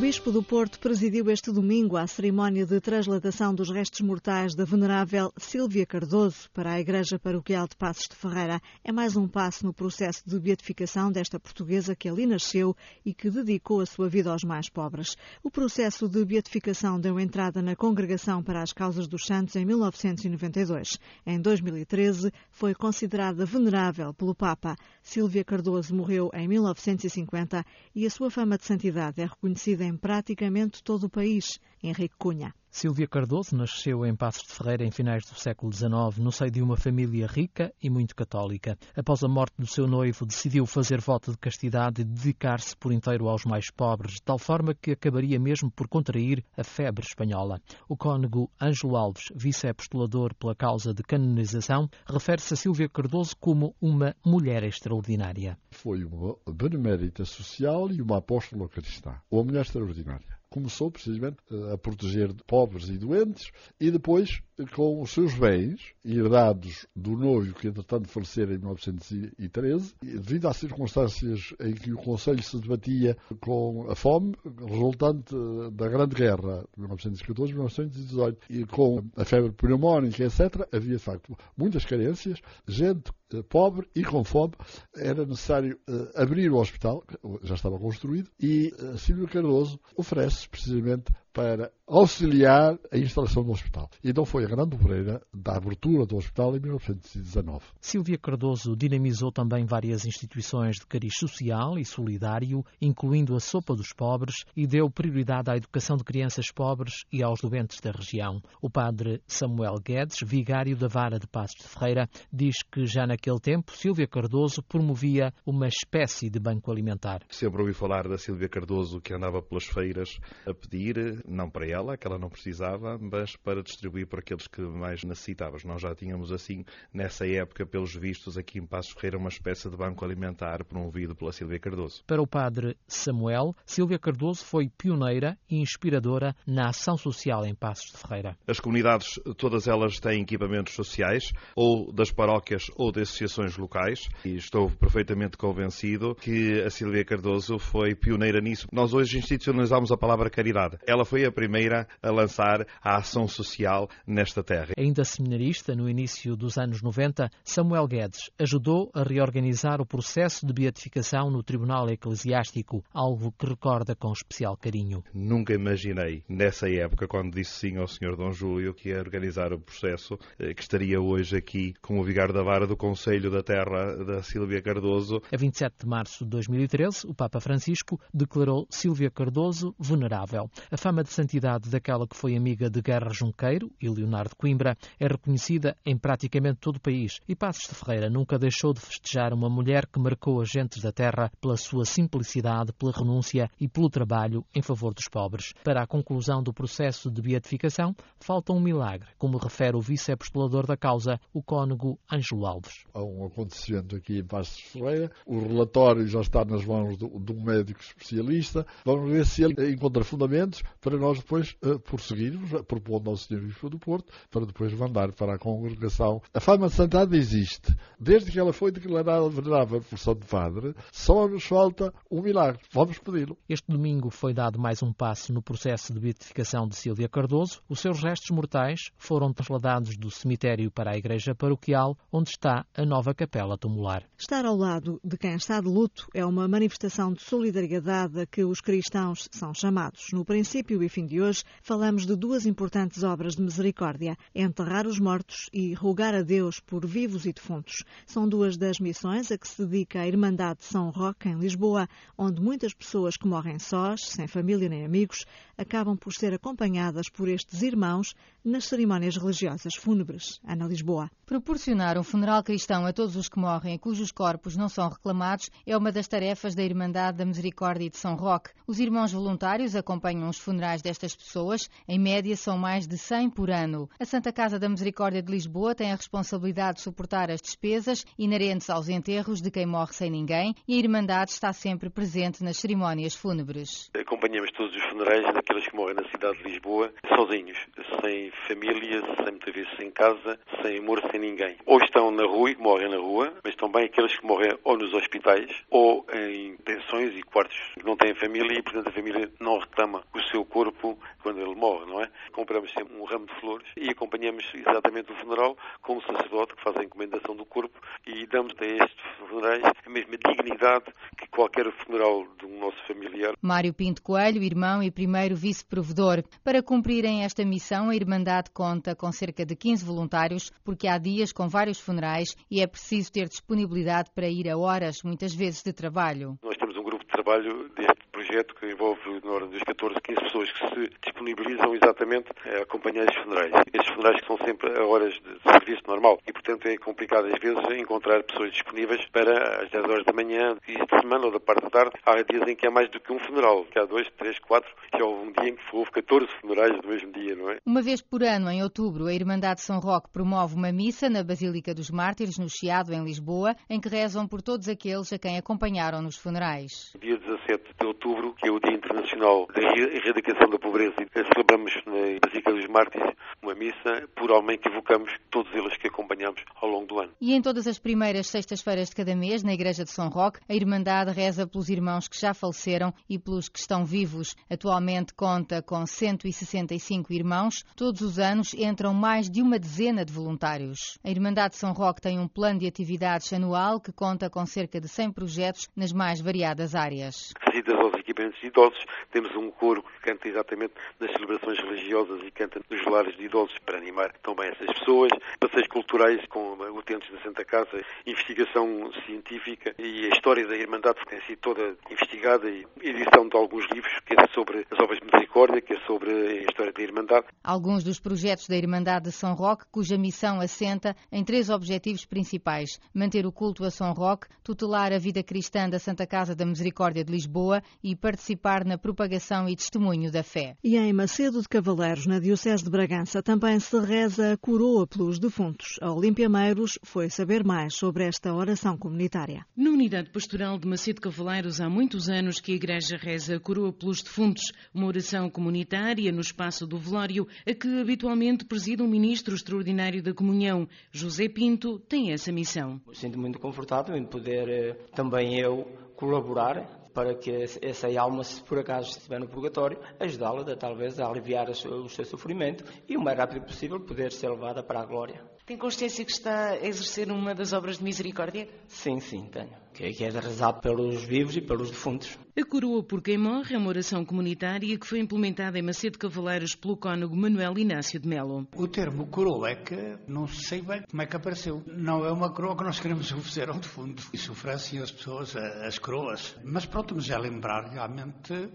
Bispo 0.02 0.32
do 0.32 0.42
Porto 0.42 0.80
presidiu 0.80 1.30
este 1.30 1.52
domingo 1.52 1.96
a 1.96 2.08
cerimónia 2.08 2.66
de 2.66 2.80
transladação 2.80 3.54
dos 3.54 3.70
restos 3.70 4.00
mortais 4.00 4.52
da 4.52 4.64
venerável 4.64 5.32
Sílvia 5.38 5.86
Cardoso 5.86 6.50
para 6.52 6.72
a 6.72 6.80
Igreja 6.80 7.20
Paroquial 7.20 7.68
de 7.68 7.76
Passos 7.76 8.08
de 8.08 8.16
Ferreira. 8.16 8.60
É 8.82 8.90
mais 8.90 9.16
um 9.16 9.28
passo 9.28 9.64
no 9.64 9.72
processo 9.72 10.28
de 10.28 10.40
beatificação 10.40 11.12
desta 11.12 11.38
portuguesa 11.38 11.94
que 11.94 12.08
ali 12.08 12.26
nasceu 12.26 12.74
e 13.06 13.14
que 13.14 13.30
dedicou 13.30 13.80
a 13.80 13.86
sua 13.86 14.08
vida 14.08 14.32
aos 14.32 14.42
mais 14.42 14.68
pobres. 14.68 15.16
O 15.40 15.52
processo 15.52 16.08
de 16.08 16.24
beatificação 16.24 16.98
deu 16.98 17.20
entrada 17.20 17.62
na 17.62 17.76
Congregação 17.76 18.42
para 18.42 18.60
as 18.60 18.72
Causas 18.72 19.06
dos 19.06 19.24
Santos 19.24 19.54
em 19.54 19.64
1992. 19.64 20.98
Em 21.24 21.40
2013, 21.40 22.32
foi 22.50 22.74
considerada 22.74 23.46
venerável 23.46 24.12
pelo 24.12 24.34
Papa. 24.34 24.74
Sílvia 25.00 25.44
Cardoso 25.44 25.94
morreu 25.94 26.28
em 26.34 26.48
1950 26.48 27.64
e 27.94 28.04
a 28.04 28.10
sua 28.10 28.32
fama 28.32 28.58
de 28.58 28.64
santidade 28.64 29.20
é 29.20 29.26
reconhecida 29.26 29.84
em 29.84 29.91
praticamente 29.96 30.82
todo 30.82 31.04
o 31.04 31.10
país. 31.10 31.58
Henrique 31.82 32.14
Cunha. 32.16 32.54
Silvia 32.70 33.06
Cardoso 33.06 33.54
nasceu 33.54 34.06
em 34.06 34.16
Passos 34.16 34.44
de 34.44 34.54
Ferreira 34.54 34.82
em 34.82 34.90
finais 34.90 35.24
do 35.26 35.38
século 35.38 35.70
XIX, 35.70 36.16
no 36.18 36.32
seio 36.32 36.50
de 36.50 36.62
uma 36.62 36.74
família 36.74 37.26
rica 37.26 37.70
e 37.82 37.90
muito 37.90 38.16
católica. 38.16 38.78
Após 38.96 39.22
a 39.22 39.28
morte 39.28 39.54
do 39.58 39.66
seu 39.66 39.86
noivo, 39.86 40.24
decidiu 40.24 40.64
fazer 40.64 40.98
voto 40.98 41.32
de 41.32 41.38
castidade 41.38 42.00
e 42.00 42.04
dedicar-se 42.04 42.74
por 42.76 42.92
inteiro 42.92 43.28
aos 43.28 43.44
mais 43.44 43.70
pobres, 43.70 44.14
de 44.14 44.22
tal 44.22 44.38
forma 44.38 44.74
que 44.74 44.92
acabaria 44.92 45.38
mesmo 45.38 45.70
por 45.70 45.86
contrair 45.86 46.42
a 46.56 46.64
febre 46.64 47.04
espanhola. 47.04 47.60
O 47.86 47.96
cônego 47.96 48.50
Ângelo 48.58 48.96
Alves, 48.96 49.24
vice-apostolador 49.34 50.34
pela 50.36 50.54
causa 50.54 50.94
de 50.94 51.02
canonização, 51.02 51.90
refere-se 52.06 52.54
a 52.54 52.56
Silvia 52.56 52.88
Cardoso 52.88 53.36
como 53.38 53.74
uma 53.82 54.16
mulher 54.24 54.62
extraordinária. 54.62 55.58
Foi 55.72 56.04
uma 56.04 56.38
benemérita 56.50 57.26
social 57.26 57.90
e 57.90 58.00
uma 58.00 58.18
apóstola 58.18 58.66
cristã, 58.66 59.20
uma 59.30 59.44
mulher 59.44 59.60
extraordinária 59.60 60.31
começou 60.52 60.90
precisamente 60.90 61.38
a 61.72 61.78
proteger 61.78 62.32
pobres 62.46 62.88
e 62.88 62.98
doentes 62.98 63.50
e 63.80 63.90
depois 63.90 64.42
com 64.74 65.00
os 65.00 65.10
seus 65.10 65.34
bens, 65.34 65.80
herdados 66.04 66.86
do 66.94 67.16
noivo 67.16 67.54
que 67.54 67.68
entretanto 67.68 68.08
falecera 68.08 68.54
em 68.54 68.58
1913, 68.58 69.94
devido 70.02 70.48
às 70.48 70.56
circunstâncias 70.56 71.54
em 71.58 71.72
que 71.72 71.92
o 71.92 71.96
Conselho 71.96 72.42
se 72.42 72.58
debatia 72.58 73.16
com 73.40 73.90
a 73.90 73.94
fome 73.94 74.34
resultante 74.68 75.34
da 75.72 75.88
Grande 75.88 76.14
Guerra 76.14 76.64
de 76.76 76.82
1914-1918 76.84 78.36
e 78.50 78.64
com 78.66 79.02
a 79.16 79.24
febre 79.24 79.52
pneumónica, 79.52 80.24
etc., 80.24 80.68
havia 80.72 80.96
de 80.96 81.02
facto 81.02 81.36
muitas 81.56 81.84
carências, 81.84 82.40
gente 82.68 83.10
pobre 83.48 83.88
e 83.94 84.04
com 84.04 84.24
fome, 84.24 84.54
era 84.96 85.24
necessário 85.24 85.78
uh, 85.88 86.20
abrir 86.20 86.50
o 86.50 86.58
hospital, 86.58 87.04
já 87.42 87.54
estava 87.54 87.78
construído, 87.78 88.30
e 88.40 88.74
uh, 88.78 88.98
Silvio 88.98 89.28
Cardoso 89.28 89.80
oferece 89.96 90.48
precisamente 90.48 91.12
para 91.32 91.72
auxiliar 91.86 92.78
a 92.90 92.98
instalação 92.98 93.42
do 93.42 93.50
hospital. 93.50 93.90
E 94.02 94.10
então 94.10 94.24
foi 94.24 94.44
a 94.44 94.48
grande 94.48 94.76
obreira 94.76 95.20
da 95.32 95.56
abertura 95.56 96.06
do 96.06 96.16
hospital 96.16 96.56
em 96.56 96.60
1919. 96.60 97.64
Silvia 97.80 98.18
Cardoso 98.18 98.76
dinamizou 98.76 99.32
também 99.32 99.64
várias 99.64 100.04
instituições 100.04 100.76
de 100.76 100.86
cariz 100.86 101.14
social 101.18 101.78
e 101.78 101.84
solidário, 101.84 102.64
incluindo 102.80 103.34
a 103.34 103.40
Sopa 103.40 103.74
dos 103.74 103.92
Pobres, 103.92 104.44
e 104.56 104.66
deu 104.66 104.90
prioridade 104.90 105.50
à 105.50 105.56
educação 105.56 105.96
de 105.96 106.04
crianças 106.04 106.50
pobres 106.50 107.04
e 107.12 107.22
aos 107.22 107.40
doentes 107.40 107.80
da 107.80 107.90
região. 107.90 108.40
O 108.60 108.70
padre 108.70 109.22
Samuel 109.26 109.76
Guedes, 109.84 110.18
vigário 110.24 110.76
da 110.76 110.88
Vara 110.88 111.18
de 111.18 111.26
Passos 111.26 111.56
de 111.60 111.68
Ferreira, 111.68 112.08
diz 112.32 112.62
que 112.62 112.86
já 112.86 113.06
naquele 113.06 113.40
tempo 113.40 113.72
Silvia 113.72 114.06
Cardoso 114.06 114.62
promovia 114.62 115.32
uma 115.44 115.66
espécie 115.66 116.30
de 116.30 116.38
banco 116.38 116.70
alimentar. 116.70 117.22
Sempre 117.28 117.60
ouvi 117.62 117.72
falar 117.72 118.08
da 118.08 118.18
Silvia 118.18 118.48
Cardoso 118.48 119.00
que 119.00 119.14
andava 119.14 119.42
pelas 119.42 119.64
feiras 119.64 120.18
a 120.46 120.54
pedir 120.54 121.21
não 121.26 121.50
para 121.50 121.66
ela, 121.66 121.96
que 121.96 122.06
ela 122.06 122.18
não 122.18 122.28
precisava, 122.28 122.98
mas 122.98 123.36
para 123.36 123.62
distribuir 123.62 124.06
para 124.06 124.20
aqueles 124.20 124.46
que 124.46 124.60
mais 124.60 125.02
necessitavam. 125.04 125.58
Nós 125.64 125.82
já 125.82 125.94
tínhamos 125.94 126.32
assim, 126.32 126.64
nessa 126.92 127.26
época, 127.26 127.66
pelos 127.66 127.94
vistos, 127.94 128.38
aqui 128.38 128.58
em 128.58 128.66
Passos 128.66 128.92
Ferreira, 128.92 129.18
uma 129.18 129.28
espécie 129.28 129.68
de 129.68 129.76
banco 129.76 130.04
alimentar 130.04 130.64
promovido 130.64 131.14
pela 131.14 131.32
Silvia 131.32 131.58
Cardoso. 131.58 132.02
Para 132.06 132.22
o 132.22 132.26
padre 132.26 132.76
Samuel, 132.86 133.54
Silvia 133.64 133.98
Cardoso 133.98 134.44
foi 134.44 134.68
pioneira 134.68 135.38
e 135.48 135.60
inspiradora 135.60 136.34
na 136.46 136.68
ação 136.68 136.96
social 136.96 137.44
em 137.44 137.54
Passos 137.54 137.92
de 137.92 137.98
Ferreira. 137.98 138.36
As 138.46 138.60
comunidades, 138.60 139.20
todas 139.36 139.66
elas 139.66 139.98
têm 139.98 140.22
equipamentos 140.22 140.74
sociais, 140.74 141.32
ou 141.54 141.92
das 141.92 142.10
paróquias 142.10 142.66
ou 142.76 142.92
de 142.92 143.02
associações 143.02 143.56
locais, 143.56 144.08
e 144.24 144.36
estou 144.36 144.70
perfeitamente 144.70 145.36
convencido 145.36 146.14
que 146.14 146.62
a 146.62 146.70
Silvia 146.70 147.04
Cardoso 147.04 147.58
foi 147.58 147.94
pioneira 147.94 148.40
nisso. 148.40 148.66
Nós 148.72 148.92
hoje 148.94 149.18
institucionalizamos 149.18 149.92
a 149.92 149.96
palavra 149.96 150.30
caridade. 150.30 150.78
Ela 150.86 151.04
foi 151.12 151.26
a 151.26 151.30
primeira 151.30 151.86
a 152.02 152.10
lançar 152.10 152.66
a 152.82 152.96
ação 152.96 153.28
social 153.28 153.86
nesta 154.06 154.42
terra. 154.42 154.72
Ainda 154.78 155.04
seminarista, 155.04 155.74
no 155.74 155.86
início 155.86 156.34
dos 156.34 156.56
anos 156.56 156.80
90, 156.80 157.30
Samuel 157.44 157.86
Guedes 157.86 158.30
ajudou 158.38 158.90
a 158.94 159.02
reorganizar 159.02 159.78
o 159.82 159.84
processo 159.84 160.46
de 160.46 160.54
beatificação 160.54 161.30
no 161.30 161.42
Tribunal 161.42 161.90
Eclesiástico, 161.90 162.82
algo 162.94 163.30
que 163.30 163.44
recorda 163.44 163.94
com 163.94 164.10
especial 164.10 164.56
carinho. 164.56 165.04
Nunca 165.12 165.52
imaginei, 165.52 166.24
nessa 166.26 166.66
época, 166.70 167.06
quando 167.06 167.34
disse 167.34 167.68
sim 167.68 167.76
ao 167.76 167.86
Sr. 167.86 168.16
Dom 168.16 168.32
Júlio, 168.32 168.72
que 168.72 168.88
ia 168.88 168.98
organizar 168.98 169.52
o 169.52 169.60
processo, 169.60 170.18
eh, 170.38 170.54
que 170.54 170.62
estaria 170.62 170.98
hoje 170.98 171.36
aqui 171.36 171.74
com 171.82 172.00
o 172.00 172.02
vigário 172.02 172.32
da 172.32 172.42
vara 172.42 172.66
do 172.66 172.74
Conselho 172.74 173.30
da 173.30 173.42
Terra 173.42 174.02
da 174.02 174.22
Sílvia 174.22 174.62
Cardoso. 174.62 175.20
A 175.30 175.36
27 175.36 175.74
de 175.80 175.86
março 175.86 176.24
de 176.24 176.30
2013, 176.30 177.06
o 177.06 177.14
Papa 177.14 177.38
Francisco 177.38 178.00
declarou 178.14 178.66
Sílvia 178.70 179.10
Cardoso 179.10 179.74
venerável. 179.78 180.50
A 180.70 180.78
fama 180.78 181.01
de 181.02 181.12
santidade 181.12 181.70
daquela 181.70 182.06
que 182.06 182.16
foi 182.16 182.36
amiga 182.36 182.70
de 182.70 182.80
Guerra 182.80 183.10
Junqueiro 183.12 183.70
e 183.80 183.88
Leonardo 183.88 184.36
Coimbra 184.36 184.76
é 184.98 185.06
reconhecida 185.06 185.76
em 185.84 185.96
praticamente 185.96 186.60
todo 186.60 186.76
o 186.76 186.80
país 186.80 187.20
e 187.28 187.34
Passos 187.34 187.68
de 187.68 187.74
Ferreira 187.74 188.08
nunca 188.08 188.38
deixou 188.38 188.72
de 188.72 188.80
festejar 188.80 189.32
uma 189.32 189.48
mulher 189.48 189.86
que 189.86 189.98
marcou 189.98 190.40
as 190.40 190.48
gentes 190.48 190.82
da 190.82 190.92
terra 190.92 191.30
pela 191.40 191.56
sua 191.56 191.84
simplicidade, 191.84 192.72
pela 192.72 192.92
renúncia 192.92 193.50
e 193.60 193.68
pelo 193.68 193.90
trabalho 193.90 194.44
em 194.54 194.62
favor 194.62 194.94
dos 194.94 195.08
pobres. 195.08 195.52
Para 195.64 195.82
a 195.82 195.86
conclusão 195.86 196.42
do 196.42 196.52
processo 196.52 197.10
de 197.10 197.20
beatificação, 197.22 197.94
falta 198.18 198.52
um 198.52 198.60
milagre, 198.60 199.08
como 199.18 199.38
refere 199.38 199.76
o 199.76 199.80
vice-apostolador 199.80 200.66
da 200.66 200.76
causa, 200.76 201.20
o 201.32 201.42
cônego 201.42 201.98
Ângelo 202.12 202.46
Alves. 202.46 202.84
Há 202.94 203.02
um 203.02 203.26
acontecimento 203.26 203.96
aqui 203.96 204.18
em 204.18 204.24
Passos 204.24 204.56
de 204.56 204.64
Ferreira, 204.64 205.10
o 205.26 205.40
relatório 205.40 206.06
já 206.06 206.20
está 206.20 206.44
nas 206.44 206.64
mãos 206.64 206.96
de 206.96 207.04
um 207.04 207.42
médico 207.42 207.80
especialista, 207.80 208.66
vamos 208.84 209.10
ver 209.10 209.26
se 209.26 209.42
ele 209.42 209.72
encontra 209.72 210.04
fundamentos 210.04 210.62
para 210.80 210.91
para 210.92 211.00
nós 211.00 211.18
depois 211.20 211.56
uh, 211.64 211.78
prosseguirmos, 211.78 212.50
propondo 212.68 213.08
ao 213.08 213.16
Senhor 213.16 213.42
Bispo 213.42 213.70
do 213.70 213.78
Porto, 213.78 214.12
para 214.30 214.44
depois 214.44 214.74
mandar 214.74 215.10
para 215.12 215.36
a 215.36 215.38
congregação. 215.38 216.20
A 216.34 216.40
fama 216.40 216.68
de 216.68 216.74
santidade 216.74 217.16
existe. 217.16 217.74
Desde 217.98 218.30
que 218.30 218.38
ela 218.38 218.52
foi 218.52 218.70
declarada 218.70 219.26
venerável 219.30 219.80
por 219.80 219.98
Santo 219.98 220.26
Padre, 220.26 220.74
só 220.92 221.26
nos 221.26 221.44
falta 221.44 221.94
um 222.10 222.20
milagre. 222.20 222.60
Vamos 222.70 222.98
pedi-lo. 222.98 223.38
Este 223.48 223.72
domingo 223.72 224.10
foi 224.10 224.34
dado 224.34 224.58
mais 224.58 224.82
um 224.82 224.92
passo 224.92 225.32
no 225.32 225.40
processo 225.40 225.94
de 225.94 226.00
beatificação 226.00 226.68
de 226.68 226.76
Sílvia 226.76 227.08
Cardoso. 227.08 227.62
Os 227.70 227.80
seus 227.80 228.02
restos 228.02 228.28
mortais 228.30 228.90
foram 228.98 229.32
trasladados 229.32 229.96
do 229.96 230.10
cemitério 230.10 230.70
para 230.70 230.90
a 230.90 230.98
igreja 230.98 231.34
paroquial, 231.34 231.96
onde 232.12 232.28
está 232.28 232.66
a 232.76 232.84
nova 232.84 233.14
capela 233.14 233.56
tumular. 233.56 234.04
Estar 234.18 234.44
ao 234.44 234.56
lado 234.56 235.00
de 235.02 235.16
quem 235.16 235.36
está 235.36 235.58
de 235.58 235.68
luto 235.68 236.06
é 236.12 236.26
uma 236.26 236.46
manifestação 236.46 237.14
de 237.14 237.22
solidariedade 237.22 238.20
a 238.20 238.26
que 238.26 238.44
os 238.44 238.60
cristãos 238.60 239.26
são 239.32 239.54
chamados. 239.54 240.08
No 240.12 240.22
princípio 240.22 240.81
fim 240.88 241.06
de 241.06 241.20
hoje, 241.20 241.44
falamos 241.60 242.06
de 242.06 242.16
duas 242.16 242.46
importantes 242.46 243.02
obras 243.02 243.36
de 243.36 243.42
misericórdia: 243.42 244.16
enterrar 244.34 244.86
os 244.86 244.98
mortos 244.98 245.48
e 245.52 245.74
rogar 245.74 246.14
a 246.14 246.22
Deus 246.22 246.60
por 246.60 246.86
vivos 246.86 247.26
e 247.26 247.32
defuntos. 247.32 247.84
São 248.06 248.28
duas 248.28 248.56
das 248.56 248.78
missões 248.78 249.30
a 249.30 249.38
que 249.38 249.48
se 249.48 249.64
dedica 249.64 250.00
a 250.00 250.06
Irmandade 250.06 250.60
de 250.60 250.66
São 250.66 250.90
Roque, 250.90 251.28
em 251.28 251.38
Lisboa, 251.38 251.88
onde 252.16 252.40
muitas 252.40 252.74
pessoas 252.74 253.16
que 253.16 253.26
morrem 253.26 253.58
sós, 253.58 254.02
sem 254.08 254.26
família 254.26 254.68
nem 254.68 254.84
amigos, 254.84 255.24
acabam 255.56 255.96
por 255.96 256.12
ser 256.12 256.34
acompanhadas 256.34 257.08
por 257.08 257.28
estes 257.28 257.62
irmãos 257.62 258.14
nas 258.44 258.64
cerimónias 258.64 259.16
religiosas 259.16 259.74
fúnebres. 259.74 260.40
Ana 260.46 260.66
Lisboa. 260.66 261.10
Proporcionar 261.26 261.96
um 261.96 262.02
funeral 262.02 262.42
cristão 262.42 262.84
a 262.84 262.92
todos 262.92 263.16
os 263.16 263.28
que 263.28 263.38
morrem 263.38 263.74
e 263.74 263.78
cujos 263.78 264.10
corpos 264.10 264.56
não 264.56 264.68
são 264.68 264.88
reclamados 264.88 265.50
é 265.66 265.76
uma 265.76 265.92
das 265.92 266.08
tarefas 266.08 266.54
da 266.54 266.62
Irmandade 266.62 267.18
da 267.18 267.24
Misericórdia 267.24 267.88
de 267.88 267.96
São 267.96 268.16
Roque. 268.16 268.50
Os 268.66 268.80
irmãos 268.80 269.12
voluntários 269.12 269.76
acompanham 269.76 270.28
os 270.28 270.38
funerais 270.38 270.82
destas 270.82 271.14
pessoas, 271.14 271.70
em 271.88 271.98
média 271.98 272.36
são 272.36 272.58
mais 272.58 272.86
de 272.86 272.98
100 272.98 273.30
por 273.30 273.50
ano. 273.50 273.88
A 273.98 274.04
Santa 274.04 274.32
Casa 274.32 274.58
da 274.58 274.68
Misericórdia 274.68 275.22
de 275.22 275.32
Lisboa 275.32 275.74
tem 275.74 275.92
a 275.92 275.96
responsabilidade 275.96 276.76
de 276.76 276.82
suportar 276.82 277.30
as 277.30 277.40
despesas 277.40 278.04
inerentes 278.18 278.68
aos 278.68 278.88
enterros 278.88 279.40
de 279.40 279.50
quem 279.50 279.66
morre 279.66 279.92
sem 279.92 280.10
ninguém 280.10 280.54
e 280.66 280.74
a 280.74 280.78
Irmandade 280.78 281.30
está 281.30 281.52
sempre 281.52 281.88
presente 281.88 282.42
nas 282.42 282.56
cerimónias 282.56 283.14
fúnebres. 283.14 283.90
Acompanhamos 283.98 284.50
todos 284.52 284.74
os 284.74 284.82
funerais 284.90 285.22
daqueles 285.32 285.66
que 285.66 285.76
morrem 285.76 285.94
na 285.94 286.08
cidade 286.10 286.38
de 286.38 286.44
Lisboa 286.50 286.92
sozinhos, 287.08 287.58
sem 288.02 288.31
família, 288.46 289.00
sem 289.16 289.30
muitas 289.32 289.54
vezes 289.54 289.76
sem 289.76 289.90
casa, 289.90 290.38
sem 290.62 290.78
amor, 290.78 291.02
sem 291.10 291.20
ninguém. 291.20 291.56
Ou 291.66 291.78
estão 291.78 292.10
na 292.10 292.24
rua 292.24 292.50
e 292.50 292.56
morrem 292.56 292.90
na 292.90 292.98
rua, 292.98 293.32
mas 293.44 293.54
também 293.56 293.84
aqueles 293.84 294.16
que 294.16 294.26
morrem 294.26 294.56
ou 294.64 294.76
nos 294.76 294.92
hospitais 294.94 295.50
ou 295.70 296.06
em 296.12 296.56
pensões 296.58 297.14
e 297.16 297.22
quartos 297.22 297.56
que 297.74 297.84
não 297.84 297.96
têm 297.96 298.14
família 298.14 298.58
e, 298.58 298.62
portanto, 298.62 298.88
a 298.88 298.92
família 298.92 299.30
não 299.40 299.58
reclama 299.58 300.02
o 300.14 300.22
seu 300.24 300.44
corpo 300.44 300.98
quando 301.22 301.40
ele 301.40 301.54
morre, 301.54 301.86
não 301.86 302.00
é? 302.00 302.10
Compramos 302.32 302.72
sempre 302.72 302.96
um 302.96 303.04
ramo 303.04 303.26
de 303.26 303.34
flores 303.40 303.66
e 303.76 303.90
acompanhamos 303.90 304.44
exatamente 304.54 305.12
o 305.12 305.16
funeral 305.16 305.56
com 305.80 305.96
o 305.96 306.02
sacerdote 306.02 306.54
que 306.54 306.62
faz 306.62 306.76
a 306.76 306.84
encomendação 306.84 307.34
do 307.34 307.44
corpo 307.44 307.78
e 308.06 308.26
damos 308.26 308.54
a 308.60 308.64
estes 308.64 309.04
funerais 309.28 309.62
a 309.86 309.90
mesma 309.90 310.16
dignidade 310.16 310.86
que 311.16 311.28
qualquer 311.28 311.70
funeral 311.84 312.26
de 312.38 312.46
um 312.46 312.58
nosso 312.58 312.76
familiar. 312.86 313.34
Mário 313.40 313.72
Pinto 313.72 314.02
Coelho, 314.02 314.42
irmão 314.42 314.82
e 314.82 314.90
primeiro 314.90 315.34
vice-provedor. 315.34 316.22
Para 316.44 316.62
cumprirem 316.62 317.24
esta 317.24 317.44
missão, 317.44 317.90
a 317.90 317.96
Irmandade 318.22 318.50
conta 318.52 318.94
com 318.94 319.10
cerca 319.10 319.44
de 319.44 319.56
15 319.56 319.84
voluntários, 319.84 320.52
porque 320.64 320.86
há 320.86 320.96
dias 320.96 321.32
com 321.32 321.48
vários 321.48 321.80
funerais 321.80 322.36
e 322.48 322.60
é 322.60 322.66
preciso 322.68 323.10
ter 323.10 323.28
disponibilidade 323.28 324.10
para 324.14 324.28
ir 324.28 324.48
a 324.48 324.56
horas, 324.56 325.02
muitas 325.02 325.34
vezes, 325.34 325.62
de 325.62 325.72
trabalho. 325.72 326.38
Nós 326.40 326.56
temos 326.56 326.76
um 326.76 326.84
grupo 326.84 327.04
de 327.04 327.10
trabalho 327.10 327.68
deste 327.70 328.11
projeto 328.12 328.54
que 328.54 328.66
envolve 328.66 329.00
na 329.24 329.30
ordem 329.30 329.50
dos 329.50 329.62
14, 329.62 330.00
15 330.00 330.20
pessoas 330.20 330.52
que 330.52 330.68
se 330.68 330.90
disponibilizam 331.02 331.74
exatamente 331.74 332.28
a 332.46 332.62
acompanhar 332.62 333.04
estes 333.04 333.22
funerais. 333.22 333.52
Estes 333.72 333.94
funerais 333.94 334.20
que 334.20 334.26
são 334.26 334.36
sempre 334.44 334.78
a 334.78 334.86
horas 334.86 335.14
de 335.14 335.50
serviço 335.50 335.82
normal 335.88 336.18
e, 336.26 336.32
portanto, 336.32 336.66
é 336.66 336.76
complicado 336.76 337.26
às 337.26 337.40
vezes 337.40 337.78
encontrar 337.78 338.22
pessoas 338.22 338.52
disponíveis 338.52 339.04
para 339.10 339.62
às 339.62 339.70
10 339.70 339.84
horas 339.84 340.04
da 340.04 340.12
manhã, 340.12 340.56
e 340.68 340.74
de 340.74 341.00
semana 341.00 341.26
ou 341.26 341.32
da 341.32 341.40
parte 341.40 341.62
da 341.62 341.70
tarde. 341.70 341.92
Há 342.04 342.22
dias 342.22 342.46
em 342.46 342.54
que 342.54 342.66
há 342.66 342.70
mais 342.70 342.90
do 342.90 343.00
que 343.00 343.12
um 343.12 343.18
funeral, 343.18 343.64
que 343.64 343.78
há 343.78 343.84
dois, 343.84 344.08
três, 344.18 344.38
quatro. 344.38 344.70
Já 344.96 345.04
houve 345.04 345.28
um 345.28 345.32
dia 345.32 345.50
em 345.50 345.56
que 345.56 345.62
houve 345.72 345.90
14 345.90 346.26
funerais 346.40 346.76
no 346.82 346.88
mesmo 346.88 347.12
dia, 347.12 347.34
não 347.34 347.50
é? 347.50 347.58
Uma 347.64 347.82
vez 347.82 348.02
por 348.02 348.22
ano, 348.22 348.50
em 348.50 348.62
outubro, 348.62 349.06
a 349.06 349.14
Irmandade 349.14 349.62
São 349.62 349.78
Roque 349.80 350.10
promove 350.12 350.54
uma 350.54 350.72
missa 350.72 351.08
na 351.08 351.24
Basílica 351.24 351.74
dos 351.74 351.90
Mártires, 351.90 352.38
no 352.38 352.48
Chiado, 352.48 352.92
em 352.92 353.02
Lisboa, 353.02 353.54
em 353.70 353.80
que 353.80 353.88
rezam 353.88 354.26
por 354.26 354.42
todos 354.42 354.68
aqueles 354.68 355.12
a 355.12 355.18
quem 355.18 355.38
acompanharam 355.38 356.02
nos 356.02 356.16
funerais. 356.16 356.92
Dia 357.00 357.16
17 357.16 357.74
de 357.80 357.86
outubro, 357.86 358.01
que 358.42 358.48
é 358.48 358.50
o 358.50 358.58
Dia 358.58 358.74
Internacional 358.74 359.46
da 359.54 359.62
Erradicação 359.62 360.50
da 360.50 360.58
Pobreza, 360.58 360.96
e 360.98 361.24
celebramos 361.32 361.72
na 361.86 362.18
Basílica 362.20 362.52
dos 362.52 362.66
Mártires 362.66 363.14
uma 363.40 363.54
missa 363.54 364.08
por 364.16 364.32
homem 364.32 364.58
que 364.58 364.68
evocamos 364.68 365.12
todos 365.30 365.52
eles 365.54 365.76
que 365.76 365.86
acompanhamos 365.86 366.42
ao 366.60 366.68
longo 366.68 366.86
do 366.86 366.98
ano. 366.98 367.12
E 367.20 367.32
em 367.32 367.40
todas 367.40 367.68
as 367.68 367.78
primeiras 367.78 368.26
sextas-feiras 368.26 368.88
de 368.88 368.96
cada 368.96 369.14
mês, 369.14 369.44
na 369.44 369.52
Igreja 369.52 369.84
de 369.84 369.90
São 369.90 370.08
Roque, 370.08 370.40
a 370.48 370.54
Irmandade 370.54 371.12
reza 371.12 371.46
pelos 371.46 371.68
irmãos 371.68 372.08
que 372.08 372.18
já 372.18 372.34
faleceram 372.34 372.92
e 373.08 373.20
pelos 373.20 373.48
que 373.48 373.60
estão 373.60 373.84
vivos. 373.84 374.34
Atualmente 374.50 375.14
conta 375.14 375.62
com 375.62 375.86
165 375.86 377.12
irmãos. 377.12 377.64
Todos 377.76 378.00
os 378.00 378.18
anos 378.18 378.52
entram 378.54 378.92
mais 378.92 379.30
de 379.30 379.40
uma 379.40 379.60
dezena 379.60 380.04
de 380.04 380.12
voluntários. 380.12 380.98
A 381.04 381.10
Irmandade 381.10 381.54
de 381.54 381.60
São 381.60 381.72
Roque 381.72 382.00
tem 382.00 382.18
um 382.18 382.26
plano 382.26 382.58
de 382.58 382.66
atividades 382.66 383.32
anual 383.32 383.80
que 383.80 383.92
conta 383.92 384.28
com 384.28 384.44
cerca 384.44 384.80
de 384.80 384.88
100 384.88 385.12
projetos 385.12 385.68
nas 385.76 385.92
mais 385.92 386.20
variadas 386.20 386.74
áreas. 386.74 387.32
Visitas 387.48 387.91
aos 387.92 388.00
equipamentos 388.00 388.40
de 388.40 388.46
idosos, 388.46 388.84
temos 389.10 389.34
um 389.36 389.50
coro 389.50 389.82
que 389.82 390.00
canta 390.00 390.28
exatamente 390.28 390.74
nas 390.98 391.12
celebrações 391.12 391.58
religiosas 391.58 392.20
e 392.24 392.30
canta 392.30 392.60
nos 392.68 392.84
lares 392.86 393.16
de 393.16 393.24
idosos 393.24 393.56
para 393.64 393.78
animar 393.78 394.12
também 394.22 394.48
essas 394.48 394.78
pessoas, 394.78 395.10
passeios 395.38 395.68
culturais 395.68 396.24
com 396.26 396.54
utentes 396.74 397.10
da 397.12 397.20
Santa 397.22 397.44
Casa, 397.44 397.84
investigação 398.06 398.90
científica 399.06 399.74
e 399.78 400.06
a 400.06 400.08
história 400.08 400.46
da 400.46 400.56
Irmandade 400.56 400.98
tem 401.08 401.20
sido 401.22 401.38
toda 401.38 401.76
investigada 401.90 402.48
e 402.48 402.66
edição 402.80 403.28
de 403.28 403.36
alguns 403.36 403.66
livros, 403.70 403.92
que 404.06 404.14
é 404.14 404.26
sobre 404.34 404.66
as 404.70 404.78
obras 404.78 404.98
de 404.98 405.04
misericórdia, 405.04 405.60
que 405.60 405.74
é 405.74 405.80
sobre 405.86 406.10
a 406.10 406.42
história 406.42 406.72
da 406.72 406.82
Irmandade. 406.82 407.26
Alguns 407.44 407.84
dos 407.84 408.00
projetos 408.00 408.48
da 408.48 408.56
Irmandade 408.56 409.06
de 409.06 409.12
São 409.12 409.34
Roque, 409.34 409.64
cuja 409.70 409.98
missão 409.98 410.40
assenta 410.40 410.96
em 411.10 411.24
três 411.24 411.50
objetivos 411.50 412.04
principais: 412.04 412.80
manter 412.94 413.26
o 413.26 413.32
culto 413.32 413.64
a 413.64 413.70
São 413.70 413.92
Roque, 413.92 414.28
tutelar 414.42 414.92
a 414.92 414.98
vida 414.98 415.22
cristã 415.22 415.68
da 415.68 415.78
Santa 415.78 416.06
Casa 416.06 416.34
da 416.34 416.46
Misericórdia 416.46 417.04
de 417.04 417.12
Lisboa 417.12 417.62
e 417.82 417.96
participar 417.96 418.64
na 418.64 418.78
propagação 418.78 419.48
e 419.48 419.56
testemunho 419.56 420.10
da 420.10 420.22
fé. 420.22 420.56
E 420.62 420.76
em 420.76 420.92
Macedo 420.92 421.40
de 421.40 421.48
Cavaleiros, 421.48 422.06
na 422.06 422.18
Diocese 422.18 422.64
de 422.64 422.70
Bragança, 422.70 423.22
também 423.22 423.58
se 423.58 423.78
reza 423.80 424.32
a 424.32 424.36
coroa 424.36 424.86
pelos 424.86 425.18
defuntos. 425.18 425.78
A 425.80 425.92
Olímpia 425.92 426.28
Meiros 426.28 426.78
foi 426.82 427.10
saber 427.10 427.44
mais 427.44 427.74
sobre 427.74 428.04
esta 428.04 428.32
oração 428.32 428.76
comunitária. 428.76 429.44
Na 429.56 429.70
Unidade 429.70 430.10
Pastoral 430.10 430.58
de 430.58 430.68
Macedo 430.68 430.96
de 430.96 431.02
Cavaleiros, 431.02 431.60
há 431.60 431.68
muitos 431.68 432.08
anos 432.08 432.40
que 432.40 432.52
a 432.52 432.56
Igreja 432.56 432.96
reza 432.96 433.36
a 433.36 433.40
coroa 433.40 433.72
pelos 433.72 434.02
defuntos, 434.02 434.52
uma 434.74 434.86
oração 434.86 435.28
comunitária 435.30 436.12
no 436.12 436.20
espaço 436.20 436.66
do 436.66 436.78
velório, 436.78 437.26
a 437.46 437.54
que 437.54 437.80
habitualmente 437.80 438.44
preside 438.44 438.82
um 438.82 438.88
ministro 438.88 439.34
extraordinário 439.34 440.02
da 440.02 440.12
comunhão. 440.12 440.68
José 440.90 441.28
Pinto 441.28 441.78
tem 441.78 442.12
essa 442.12 442.30
missão. 442.30 442.80
Sinto 442.92 443.18
muito 443.18 443.38
confortável 443.38 443.96
em 443.96 444.04
poder 444.04 444.48
eh, 444.48 444.72
também 444.94 445.38
eu 445.38 445.66
colaborar 445.96 446.81
para 446.92 447.14
que 447.14 447.30
essa 447.60 447.88
alma, 447.98 448.24
se 448.24 448.42
por 448.42 448.58
acaso 448.58 448.90
estiver 448.90 449.20
no 449.20 449.28
purgatório, 449.28 449.78
ajudá-la 449.98 450.56
talvez 450.56 450.98
a 450.98 451.06
aliviar 451.06 451.48
o 451.48 451.54
seu, 451.54 451.88
sofrimento 452.04 452.64
e 452.88 452.96
o 452.96 453.00
mais 453.00 453.16
rápido 453.16 453.44
possível 453.44 453.80
poder 453.80 454.12
ser 454.12 454.28
levada 454.30 454.62
para 454.62 454.80
a 454.80 454.84
glória. 454.84 455.22
Tem 455.46 455.56
consciência 455.56 456.04
que 456.04 456.12
está 456.12 456.50
a 456.50 456.66
exercer 456.66 457.10
uma 457.10 457.34
das 457.34 457.52
obras 457.52 457.78
de 457.78 457.84
misericórdia? 457.84 458.48
Sim, 458.68 459.00
sim, 459.00 459.28
tenho. 459.30 459.61
Que 459.72 459.84
é 459.84 460.10
de 460.10 460.18
rezar 460.18 460.54
pelos 460.54 461.02
vivos 461.04 461.36
e 461.36 461.40
pelos 461.40 461.70
defuntos. 461.70 462.18
A 462.38 462.44
coroa 462.46 462.82
por 462.82 463.02
quem 463.02 463.18
morre 463.18 463.54
é 463.54 463.58
uma 463.58 463.68
oração 463.68 464.04
comunitária 464.04 464.78
que 464.78 464.86
foi 464.86 465.00
implementada 465.00 465.58
em 465.58 465.62
Macedo 465.62 465.98
Cavaleiros 465.98 466.54
pelo 466.54 466.76
cônego 466.76 467.14
Manuel 467.14 467.58
Inácio 467.58 468.00
de 468.00 468.08
Melo. 468.08 468.48
O 468.54 468.66
termo 468.66 469.06
coroa 469.06 469.50
é 469.50 469.54
que 469.54 469.98
não 470.08 470.26
sei 470.26 470.62
bem 470.62 470.82
como 470.90 471.02
é 471.02 471.06
que 471.06 471.16
apareceu. 471.16 471.62
Não 471.66 472.04
é 472.06 472.10
uma 472.10 472.30
coroa 472.30 472.56
que 472.56 472.64
nós 472.64 472.80
queremos 472.80 473.12
oferecer 473.12 473.50
ao 473.50 473.58
defunto. 473.58 474.02
Isso 474.12 474.32
oferecem 474.32 474.78
as 474.78 474.90
pessoas 474.90 475.36
as 475.36 475.78
coroas. 475.78 476.34
Mas 476.42 476.64
pronto, 476.64 476.94
nos 476.94 477.10
é 477.10 477.18
lembrar 477.18 477.70
realmente 477.70 478.50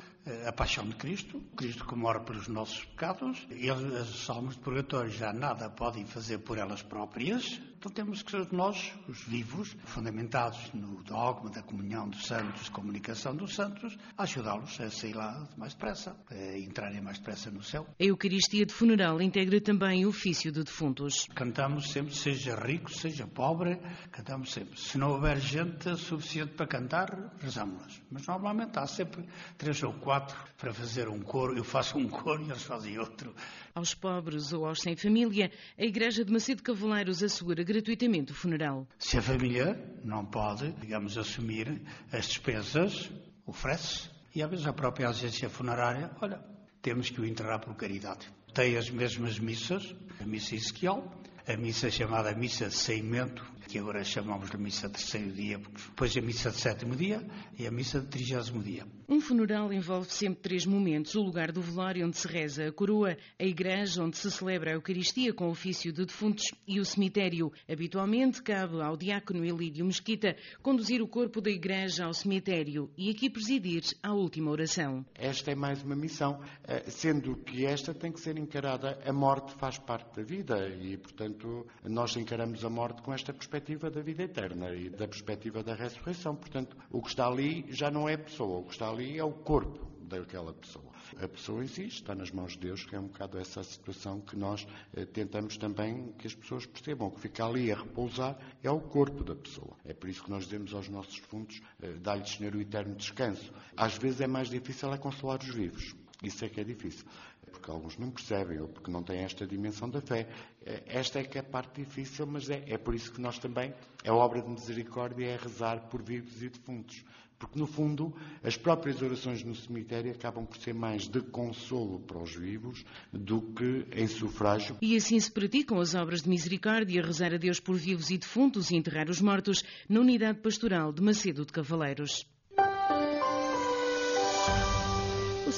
a 0.45 0.51
paixão 0.51 0.85
de 0.85 0.95
Cristo, 0.95 1.39
Cristo 1.55 1.85
que 1.85 1.95
morre 1.95 2.19
pelos 2.21 2.47
nossos 2.47 2.83
pecados, 2.85 3.47
e 3.49 3.69
as 3.69 4.29
almas 4.29 4.55
de 4.55 4.61
purgatório 4.61 5.09
já 5.09 5.31
nada 5.31 5.69
podem 5.69 6.05
fazer 6.05 6.39
por 6.39 6.57
elas 6.57 6.81
próprias, 6.81 7.61
então 7.77 7.91
temos 7.91 8.23
que 8.23 8.31
ser 8.31 8.51
nós, 8.51 8.93
os 9.07 9.21
vivos, 9.23 9.77
fundamentados 9.85 10.73
no 10.73 11.01
dogma 11.07 11.49
da 11.49 11.63
comunhão 11.63 12.09
dos 12.09 12.25
santos, 12.25 12.67
comunicação 12.69 13.33
dos 13.33 13.55
santos, 13.55 13.97
ajudá-los 14.17 14.79
a 14.81 14.91
sair 14.91 15.13
lá 15.13 15.47
mais 15.57 15.73
depressa, 15.73 16.15
a 16.29 16.57
entrarem 16.57 17.01
mais 17.01 17.17
depressa 17.17 17.49
no 17.49 17.63
céu. 17.63 17.87
A 17.99 18.03
Eucaristia 18.03 18.65
de 18.65 18.73
funeral 18.73 19.21
integra 19.21 19.59
também 19.61 20.05
o 20.05 20.09
ofício 20.09 20.51
de 20.51 20.63
defuntos. 20.63 21.25
Cantamos 21.33 21.91
sempre, 21.91 22.13
seja 22.13 22.55
rico, 22.55 22.91
seja 22.91 23.25
pobre, 23.25 23.79
cantamos 24.11 24.51
sempre. 24.51 24.79
Se 24.79 24.97
não 24.97 25.11
houver 25.11 25.39
gente 25.39 25.95
suficiente 25.95 26.53
para 26.53 26.67
cantar, 26.67 27.33
rezamos-las. 27.39 28.01
Mas 28.11 28.27
normalmente 28.27 28.77
há 28.77 28.85
sempre 28.85 29.25
três 29.57 29.81
ou 29.83 29.93
quatro 29.93 30.37
para 30.57 30.73
fazer 30.73 31.07
um 31.07 31.21
coro. 31.21 31.57
Eu 31.57 31.63
faço 31.63 31.97
um 31.97 32.09
coro 32.09 32.41
e 32.43 32.49
eles 32.49 32.63
fazem 32.63 32.99
outro. 32.99 33.33
Aos 33.77 33.93
pobres 33.93 34.53
ou 34.53 34.65
aos 34.65 34.81
sem 34.81 34.95
família, 34.95 35.51
a 35.77 35.85
Igreja 35.85 36.25
de 36.25 36.33
Macedo 36.33 36.63
Cavaleiros 36.63 37.21
assegura 37.21 37.63
gratuitamente 37.63 38.31
o 38.31 38.35
funeral. 38.35 38.87
Se 38.97 39.19
a 39.19 39.21
família 39.21 39.79
não 40.03 40.25
pode, 40.25 40.71
digamos, 40.81 41.15
assumir 41.15 41.79
as 42.11 42.27
despesas, 42.27 43.07
oferece. 43.45 44.09
E 44.33 44.41
às 44.41 44.49
vezes 44.49 44.65
a 44.65 44.73
própria 44.73 45.09
agência 45.09 45.47
funerária, 45.47 46.09
olha, 46.19 46.43
temos 46.81 47.11
que 47.11 47.21
o 47.21 47.25
enterrar 47.25 47.59
por 47.59 47.75
caridade. 47.75 48.27
Tem 48.51 48.75
as 48.75 48.89
mesmas 48.89 49.37
missas, 49.37 49.95
a 50.19 50.25
missa 50.25 50.55
Ezequiel, 50.55 51.11
a 51.47 51.55
missa 51.55 51.91
chamada 51.91 52.33
missa 52.33 52.69
de 52.69 52.73
saimento, 52.73 53.45
que 53.67 53.77
agora 53.77 54.01
chamamos 54.01 54.49
de 54.49 54.57
missa 54.57 54.87
de 54.87 54.93
terceiro 54.93 55.29
dia, 55.29 55.57
depois 55.57 56.15
a 56.15 56.21
missa 56.21 56.49
de 56.49 56.55
sétimo 56.55 56.95
dia 56.95 57.21
e 57.59 57.67
a 57.67 57.71
missa 57.71 57.99
de 57.99 58.07
trigésimo 58.07 58.63
dia. 58.63 58.85
Um 59.09 59.19
funeral 59.19 59.73
envolve 59.73 60.09
sempre 60.09 60.41
três 60.41 60.65
momentos: 60.65 61.15
o 61.15 61.21
lugar 61.21 61.51
do 61.51 61.61
velório 61.61 62.07
onde 62.07 62.17
se 62.17 62.27
reza 62.27 62.67
a 62.67 62.71
coroa, 62.71 63.17
a 63.37 63.43
igreja 63.43 64.01
onde 64.01 64.17
se 64.17 64.31
celebra 64.31 64.71
a 64.71 64.73
Eucaristia 64.75 65.33
com 65.33 65.47
o 65.47 65.51
ofício 65.51 65.91
de 65.91 66.05
defuntos 66.05 66.45
e 66.65 66.79
o 66.79 66.85
cemitério. 66.85 67.51
Habitualmente 67.69 68.41
cabe 68.41 68.81
ao 68.81 68.95
diácono 68.95 69.43
Elídio 69.43 69.85
Mesquita 69.85 70.37
conduzir 70.61 71.01
o 71.01 71.07
corpo 71.07 71.41
da 71.41 71.49
igreja 71.49 72.05
ao 72.05 72.13
cemitério 72.13 72.89
e 72.97 73.09
aqui 73.09 73.29
presidir 73.29 73.83
a 74.01 74.13
última 74.13 74.49
oração. 74.49 75.05
Esta 75.13 75.51
é 75.51 75.55
mais 75.55 75.83
uma 75.83 75.95
missão, 75.95 76.39
eh, 76.63 76.89
sendo 76.89 77.35
que 77.35 77.65
esta 77.65 77.93
tem 77.93 78.13
que 78.13 78.21
ser 78.21 78.37
encarada, 78.37 78.97
a 79.05 79.11
morte 79.11 79.53
faz 79.55 79.77
parte 79.77 80.15
da 80.15 80.23
vida 80.23 80.69
e, 80.69 80.95
portanto, 80.97 81.67
nós 81.83 82.15
encaramos 82.15 82.63
a 82.63 82.69
morte 82.69 83.01
com 83.01 83.13
esta 83.13 83.33
perspectiva 83.33 83.56
perspectiva 83.57 83.89
da 83.89 84.01
vida 84.01 84.23
eterna 84.23 84.71
e 84.71 84.89
da 84.89 85.07
perspectiva 85.07 85.63
da 85.63 85.73
ressurreição. 85.73 86.35
Portanto, 86.35 86.77
o 86.91 87.01
que 87.01 87.09
está 87.09 87.27
ali 87.27 87.65
já 87.69 87.89
não 87.89 88.07
é 88.07 88.13
a 88.13 88.17
pessoa, 88.17 88.59
o 88.59 88.63
que 88.63 88.73
está 88.73 88.89
ali 88.89 89.17
é 89.17 89.23
o 89.23 89.31
corpo 89.31 89.87
daquela 90.01 90.53
pessoa. 90.53 90.85
A 91.19 91.27
pessoa 91.27 91.63
em 91.63 91.67
si 91.67 91.87
está 91.87 92.13
nas 92.13 92.29
mãos 92.31 92.53
de 92.53 92.59
Deus, 92.59 92.85
que 92.85 92.95
é 92.95 92.99
um 92.99 93.07
bocado 93.07 93.39
essa 93.39 93.63
situação 93.63 94.21
que 94.21 94.35
nós 94.35 94.67
eh, 94.95 95.05
tentamos 95.05 95.57
também 95.57 96.13
que 96.19 96.27
as 96.27 96.35
pessoas 96.35 96.65
percebam. 96.65 97.07
O 97.07 97.11
que 97.11 97.21
fica 97.21 97.45
ali 97.45 97.71
a 97.71 97.77
repousar 97.77 98.37
é 98.61 98.69
o 98.69 98.79
corpo 98.79 99.23
da 99.23 99.35
pessoa. 99.35 99.75
É 99.83 99.93
por 99.93 100.07
isso 100.07 100.23
que 100.23 100.29
nós 100.29 100.43
dizemos 100.43 100.73
aos 100.73 100.87
nossos 100.87 101.17
fundos, 101.17 101.59
eh, 101.81 101.93
dá-lhes, 101.99 102.29
Senhor, 102.29 102.55
o 102.55 102.61
eterno 102.61 102.95
descanso. 102.95 103.51
Às 103.75 103.97
vezes 103.97 104.21
é 104.21 104.27
mais 104.27 104.49
difícil 104.49 104.93
é 104.93 104.97
consolar 104.97 105.39
os 105.41 105.53
vivos. 105.53 105.95
Isso 106.21 106.45
é 106.45 106.49
que 106.49 106.59
é 106.61 106.63
difícil 106.63 107.05
porque 107.51 107.71
alguns 107.71 107.97
não 107.97 108.11
percebem 108.11 108.59
ou 108.59 108.67
porque 108.67 108.91
não 108.91 109.03
têm 109.03 109.19
esta 109.19 109.45
dimensão 109.45 109.89
da 109.89 110.01
fé. 110.01 110.27
É, 110.65 110.83
esta 110.87 111.19
é 111.19 111.23
que 111.23 111.37
é 111.37 111.41
a 111.41 111.43
parte 111.43 111.83
difícil, 111.83 112.25
mas 112.25 112.49
é, 112.49 112.63
é 112.67 112.77
por 112.77 112.93
isso 112.93 113.11
que 113.11 113.21
nós 113.21 113.39
também, 113.39 113.73
a 114.05 114.13
obra 114.13 114.41
de 114.41 114.49
misericórdia 114.49 115.25
é 115.25 115.37
rezar 115.37 115.87
por 115.89 116.01
vivos 116.01 116.41
e 116.41 116.49
defuntos. 116.49 117.03
Porque, 117.39 117.59
no 117.59 117.67
fundo, 117.67 118.15
as 118.43 118.57
próprias 118.57 118.99
orações 119.01 119.43
no 119.43 119.53
cemitério 119.53 120.11
acabam 120.11 120.43
por 120.45 120.57
ser 120.57 120.73
mais 120.73 121.07
de 121.07 121.21
consolo 121.21 121.99
para 121.99 122.17
os 122.17 122.35
vivos 122.35 122.83
do 123.13 123.41
que 123.53 123.85
em 123.91 124.07
sufrágio. 124.07 124.77
E 124.81 124.95
assim 124.95 125.19
se 125.19 125.31
praticam 125.31 125.79
as 125.79 125.93
obras 125.93 126.23
de 126.23 126.29
misericórdia, 126.29 127.01
rezar 127.01 127.33
a 127.33 127.37
Deus 127.37 127.59
por 127.59 127.75
vivos 127.75 128.09
e 128.09 128.17
defuntos 128.17 128.71
e 128.71 128.75
enterrar 128.75 129.07
os 129.09 129.21
mortos 129.21 129.63
na 129.87 129.99
unidade 129.99 130.39
pastoral 130.39 130.91
de 130.91 131.01
Macedo 131.01 131.45
de 131.45 131.53
Cavaleiros. 131.53 132.25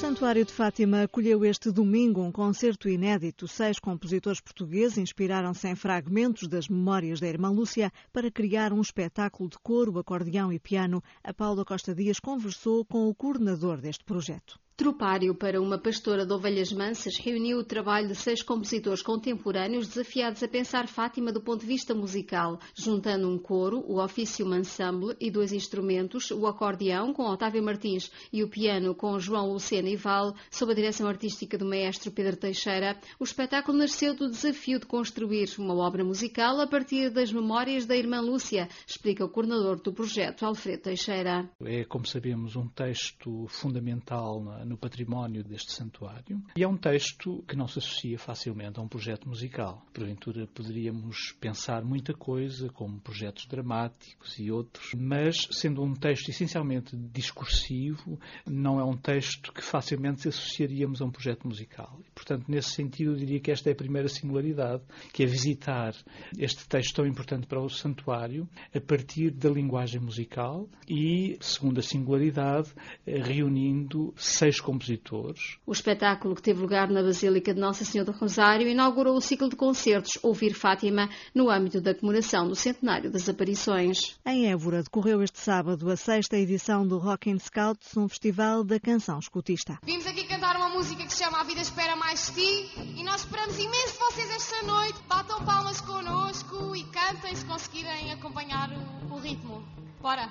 Santuário 0.00 0.46
de 0.46 0.52
Fátima 0.52 1.02
acolheu 1.02 1.44
este 1.44 1.70
domingo 1.70 2.22
um 2.22 2.32
concerto 2.32 2.88
inédito. 2.88 3.46
Seis 3.46 3.78
compositores 3.78 4.40
portugueses 4.40 4.96
inspiraram-se 4.96 5.68
em 5.68 5.74
fragmentos 5.74 6.48
das 6.48 6.68
memórias 6.68 7.20
da 7.20 7.28
irmã 7.28 7.50
Lúcia 7.50 7.92
para 8.10 8.30
criar 8.30 8.72
um 8.72 8.80
espetáculo 8.80 9.50
de 9.50 9.58
coro, 9.58 9.98
acordeão 9.98 10.50
e 10.50 10.58
piano. 10.58 11.02
A 11.22 11.34
Paula 11.34 11.66
Costa 11.66 11.94
Dias 11.94 12.18
conversou 12.18 12.82
com 12.82 13.10
o 13.10 13.14
coordenador 13.14 13.78
deste 13.78 14.02
projeto. 14.02 14.58
Tropário 14.80 15.34
para 15.34 15.60
uma 15.60 15.76
pastora 15.76 16.24
de 16.24 16.32
ovelhas 16.32 16.72
mansas 16.72 17.18
reuniu 17.18 17.58
o 17.58 17.62
trabalho 17.62 18.08
de 18.08 18.14
seis 18.14 18.42
compositores 18.42 19.02
contemporâneos 19.02 19.86
desafiados 19.86 20.42
a 20.42 20.48
pensar 20.48 20.88
Fátima 20.88 21.30
do 21.30 21.42
ponto 21.42 21.60
de 21.60 21.66
vista 21.66 21.94
musical, 21.94 22.58
juntando 22.74 23.28
um 23.28 23.38
coro, 23.38 23.84
o 23.86 24.02
ofício 24.02 24.46
ensemble 24.56 25.14
e 25.20 25.30
dois 25.30 25.52
instrumentos, 25.52 26.30
o 26.30 26.46
acordeão 26.46 27.12
com 27.12 27.24
Otávio 27.24 27.62
Martins 27.62 28.10
e 28.32 28.42
o 28.42 28.48
piano 28.48 28.94
com 28.94 29.18
João 29.18 29.52
Lucena 29.52 29.90
e 29.90 29.96
Val, 29.96 30.34
sob 30.50 30.72
a 30.72 30.74
direção 30.74 31.06
artística 31.06 31.58
do 31.58 31.66
maestro 31.66 32.10
Pedro 32.10 32.38
Teixeira. 32.38 32.98
O 33.18 33.24
espetáculo 33.24 33.76
nasceu 33.76 34.14
do 34.14 34.30
desafio 34.30 34.80
de 34.80 34.86
construir 34.86 35.50
uma 35.58 35.74
obra 35.74 36.02
musical 36.02 36.58
a 36.58 36.66
partir 36.66 37.10
das 37.10 37.30
memórias 37.30 37.84
da 37.84 37.94
irmã 37.94 38.22
Lúcia, 38.22 38.66
explica 38.86 39.26
o 39.26 39.28
coordenador 39.28 39.78
do 39.82 39.92
projeto, 39.92 40.46
Alfredo 40.46 40.84
Teixeira. 40.84 41.50
É, 41.62 41.84
como 41.84 42.06
sabemos, 42.06 42.56
um 42.56 42.66
texto 42.66 43.46
fundamental 43.48 44.40
no 44.70 44.76
património 44.76 45.42
deste 45.42 45.72
santuário. 45.72 46.40
E 46.56 46.62
é 46.62 46.68
um 46.68 46.76
texto 46.76 47.44
que 47.48 47.56
não 47.56 47.66
se 47.66 47.80
associa 47.80 48.16
facilmente 48.18 48.78
a 48.78 48.82
um 48.82 48.88
projeto 48.88 49.28
musical. 49.28 49.84
Porventura 49.92 50.46
poderíamos 50.46 51.32
pensar 51.40 51.84
muita 51.84 52.14
coisa, 52.14 52.68
como 52.68 53.00
projetos 53.00 53.46
dramáticos 53.46 54.38
e 54.38 54.50
outros, 54.50 54.94
mas 54.94 55.48
sendo 55.50 55.82
um 55.82 55.92
texto 55.94 56.28
essencialmente 56.28 56.96
discursivo, 56.96 58.18
não 58.46 58.78
é 58.78 58.84
um 58.84 58.96
texto 58.96 59.52
que 59.52 59.62
facilmente 59.62 60.28
associaríamos 60.28 61.02
a 61.02 61.04
um 61.04 61.10
projeto 61.10 61.48
musical. 61.48 61.98
E, 62.06 62.10
portanto, 62.10 62.44
nesse 62.48 62.70
sentido, 62.70 63.10
eu 63.10 63.16
diria 63.16 63.40
que 63.40 63.50
esta 63.50 63.70
é 63.70 63.72
a 63.72 63.76
primeira 63.76 64.08
singularidade, 64.08 64.84
que 65.12 65.24
é 65.24 65.26
visitar 65.26 65.96
este 66.38 66.68
texto 66.68 66.94
tão 66.94 67.06
importante 67.06 67.46
para 67.46 67.60
o 67.60 67.68
santuário 67.68 68.48
a 68.72 68.80
partir 68.80 69.32
da 69.32 69.50
linguagem 69.50 70.00
musical 70.00 70.68
e, 70.88 71.36
segunda 71.40 71.82
singularidade, 71.82 72.70
reunindo 73.04 74.14
seis 74.16 74.49
compositores. 74.58 75.58
O 75.66 75.72
espetáculo 75.72 76.34
que 76.34 76.42
teve 76.42 76.60
lugar 76.60 76.88
na 76.88 77.02
Basílica 77.02 77.54
de 77.54 77.60
Nossa 77.60 77.84
Senhora 77.84 78.10
do 78.10 78.18
Rosário 78.18 78.66
inaugurou 78.66 79.14
o 79.16 79.20
ciclo 79.20 79.48
de 79.48 79.56
concertos 79.56 80.18
Ouvir 80.22 80.54
Fátima 80.54 81.08
no 81.34 81.50
âmbito 81.50 81.80
da 81.80 81.94
comemoração 81.94 82.48
do 82.48 82.56
centenário 82.56 83.10
das 83.10 83.28
aparições. 83.28 84.18
Em 84.26 84.50
Évora 84.50 84.82
decorreu 84.82 85.22
este 85.22 85.38
sábado 85.38 85.90
a 85.90 85.96
sexta 85.96 86.36
edição 86.36 86.86
do 86.86 86.98
Rock 86.98 87.30
and 87.30 87.38
Scouts, 87.38 87.96
um 87.96 88.08
festival 88.08 88.64
da 88.64 88.80
canção 88.80 89.18
escutista. 89.18 89.78
Vimos 89.82 90.06
aqui 90.06 90.24
cantar 90.24 90.56
uma 90.56 90.70
música 90.70 91.04
que 91.04 91.12
se 91.12 91.22
chama 91.22 91.40
A 91.40 91.44
Vida 91.44 91.60
Espera 91.60 91.94
Mais 91.96 92.32
de 92.34 92.40
Ti 92.40 92.70
e 92.96 93.04
nós 93.04 93.20
esperamos 93.20 93.58
imenso 93.58 93.98
vocês 93.98 94.30
esta 94.30 94.62
noite. 94.66 94.98
Batam 95.06 95.44
palmas 95.44 95.80
connosco 95.80 96.74
e 96.74 96.84
cantem 96.84 97.36
se 97.36 97.44
conseguirem 97.44 98.12
acompanhar 98.12 98.70
o 99.10 99.18
ritmo. 99.18 99.62
Bora! 100.00 100.28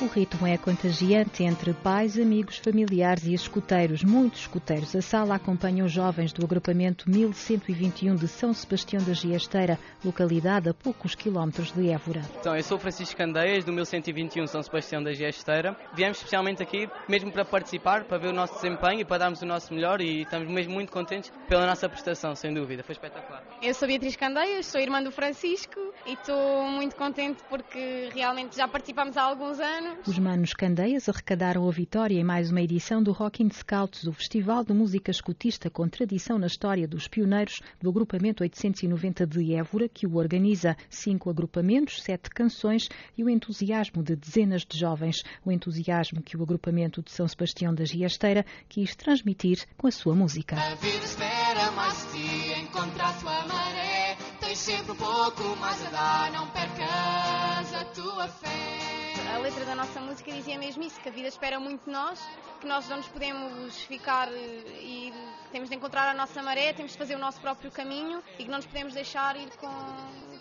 O 0.00 0.06
ritmo 0.06 0.46
é 0.46 0.56
contagiante 0.56 1.42
entre 1.42 1.74
pais, 1.74 2.16
amigos, 2.16 2.58
familiares 2.58 3.24
e 3.26 3.34
escuteiros. 3.34 4.04
Muitos 4.04 4.42
escuteiros. 4.42 4.94
A 4.94 5.02
sala 5.02 5.34
acompanha 5.34 5.84
os 5.84 5.90
jovens 5.90 6.32
do 6.32 6.44
agrupamento 6.44 7.10
1121 7.10 8.14
de 8.14 8.28
São 8.28 8.54
Sebastião 8.54 9.02
da 9.02 9.12
Giesteira, 9.12 9.76
localidade 10.04 10.68
a 10.68 10.74
poucos 10.74 11.16
quilómetros 11.16 11.72
de 11.72 11.90
Évora. 11.90 12.22
Então, 12.38 12.54
eu 12.54 12.62
sou 12.62 12.78
Francisco 12.78 13.16
Candeias, 13.16 13.64
do 13.64 13.72
1121 13.72 14.46
São 14.46 14.62
Sebastião 14.62 15.02
da 15.02 15.12
Giesteira. 15.12 15.76
Viemos 15.94 16.18
especialmente 16.18 16.62
aqui 16.62 16.88
mesmo 17.08 17.32
para 17.32 17.44
participar, 17.44 18.04
para 18.04 18.18
ver 18.18 18.28
o 18.28 18.32
nosso 18.32 18.54
desempenho 18.54 19.00
e 19.00 19.04
para 19.04 19.18
darmos 19.18 19.42
o 19.42 19.46
nosso 19.46 19.74
melhor 19.74 20.00
e 20.00 20.22
estamos 20.22 20.48
mesmo 20.48 20.74
muito 20.74 20.92
contentes 20.92 21.32
pela 21.48 21.66
nossa 21.66 21.88
prestação, 21.88 22.36
sem 22.36 22.54
dúvida. 22.54 22.84
Foi 22.84 22.92
espetacular. 22.92 23.42
Eu 23.60 23.74
sou 23.74 23.88
Beatriz 23.88 24.14
Candeias, 24.14 24.66
sou 24.66 24.80
irmã 24.80 25.02
do 25.02 25.10
Francisco 25.10 25.80
e 26.06 26.12
estou 26.12 26.68
muito 26.68 26.94
contente 26.94 27.42
porque 27.50 28.10
realmente 28.14 28.56
já 28.56 28.68
participamos 28.68 29.16
há 29.16 29.22
alguns 29.22 29.58
anos 29.58 29.87
os 30.06 30.18
Manos 30.18 30.54
Candeias 30.54 31.08
arrecadaram 31.08 31.68
a 31.68 31.70
vitória 31.70 32.18
em 32.18 32.24
mais 32.24 32.50
uma 32.50 32.62
edição 32.62 33.02
do 33.02 33.12
Rocking 33.12 33.50
Scouts, 33.50 34.04
o 34.04 34.12
festival 34.12 34.64
de 34.64 34.72
música 34.72 35.10
escutista 35.10 35.68
com 35.68 35.88
tradição 35.88 36.38
na 36.38 36.46
história 36.46 36.88
dos 36.88 37.06
pioneiros 37.06 37.60
do 37.80 37.90
agrupamento 37.90 38.42
890 38.42 39.26
de 39.26 39.54
Évora, 39.54 39.88
que 39.88 40.06
o 40.06 40.16
organiza. 40.16 40.76
Cinco 40.88 41.28
agrupamentos, 41.28 42.02
sete 42.02 42.30
canções 42.30 42.88
e 43.16 43.22
o 43.22 43.28
entusiasmo 43.28 44.02
de 44.02 44.16
dezenas 44.16 44.64
de 44.64 44.78
jovens. 44.78 45.22
O 45.44 45.52
entusiasmo 45.52 46.22
que 46.22 46.36
o 46.36 46.42
agrupamento 46.42 47.02
de 47.02 47.10
São 47.10 47.28
Sebastião 47.28 47.74
da 47.74 47.84
Giasteira 47.84 48.46
quis 48.68 48.96
transmitir 48.96 49.66
com 49.76 49.86
a 49.86 49.90
sua 49.90 50.14
música. 50.14 50.56
A 50.56 50.74
vida 50.76 51.04
espera 51.04 51.70
mais 51.72 52.06
de 52.12 52.60
encontrar 52.60 53.12
sua 53.20 53.46
maré. 53.46 54.16
Tens 54.40 54.58
sempre 54.58 54.92
um 54.92 54.96
pouco 54.96 55.56
mais 55.56 55.86
a 55.86 55.90
dar, 55.90 56.32
não 56.32 56.46
percas 56.48 57.74
a 57.74 57.84
tua 57.94 58.28
fé 58.28 59.07
a 59.34 59.38
letra 59.38 59.64
da 59.64 59.74
nossa 59.74 60.00
música 60.00 60.32
dizia 60.32 60.58
mesmo 60.58 60.82
isso, 60.82 61.00
que 61.00 61.08
a 61.08 61.12
vida 61.12 61.28
espera 61.28 61.60
muito 61.60 61.84
de 61.84 61.90
nós, 61.90 62.20
que 62.60 62.66
nós 62.66 62.88
não 62.88 62.96
nos 62.98 63.08
podemos 63.08 63.76
ficar 63.82 64.28
e 64.32 65.12
temos 65.52 65.68
de 65.68 65.76
encontrar 65.76 66.08
a 66.08 66.14
nossa 66.14 66.42
maré, 66.42 66.72
temos 66.72 66.92
de 66.92 66.98
fazer 66.98 67.14
o 67.14 67.18
nosso 67.18 67.40
próprio 67.40 67.70
caminho 67.70 68.22
e 68.38 68.44
que 68.44 68.50
não 68.50 68.56
nos 68.56 68.66
podemos 68.66 68.94
deixar 68.94 69.36
ir 69.36 69.50
com, 69.56 69.68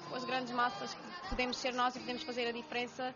com 0.10 0.16
as 0.16 0.24
grandes 0.24 0.54
massas, 0.54 0.94
que 0.94 1.30
podemos 1.30 1.58
ser 1.58 1.74
nós 1.74 1.96
e 1.96 2.00
podemos 2.00 2.24
fazer 2.24 2.48
a 2.48 2.52
diferença 2.52 3.14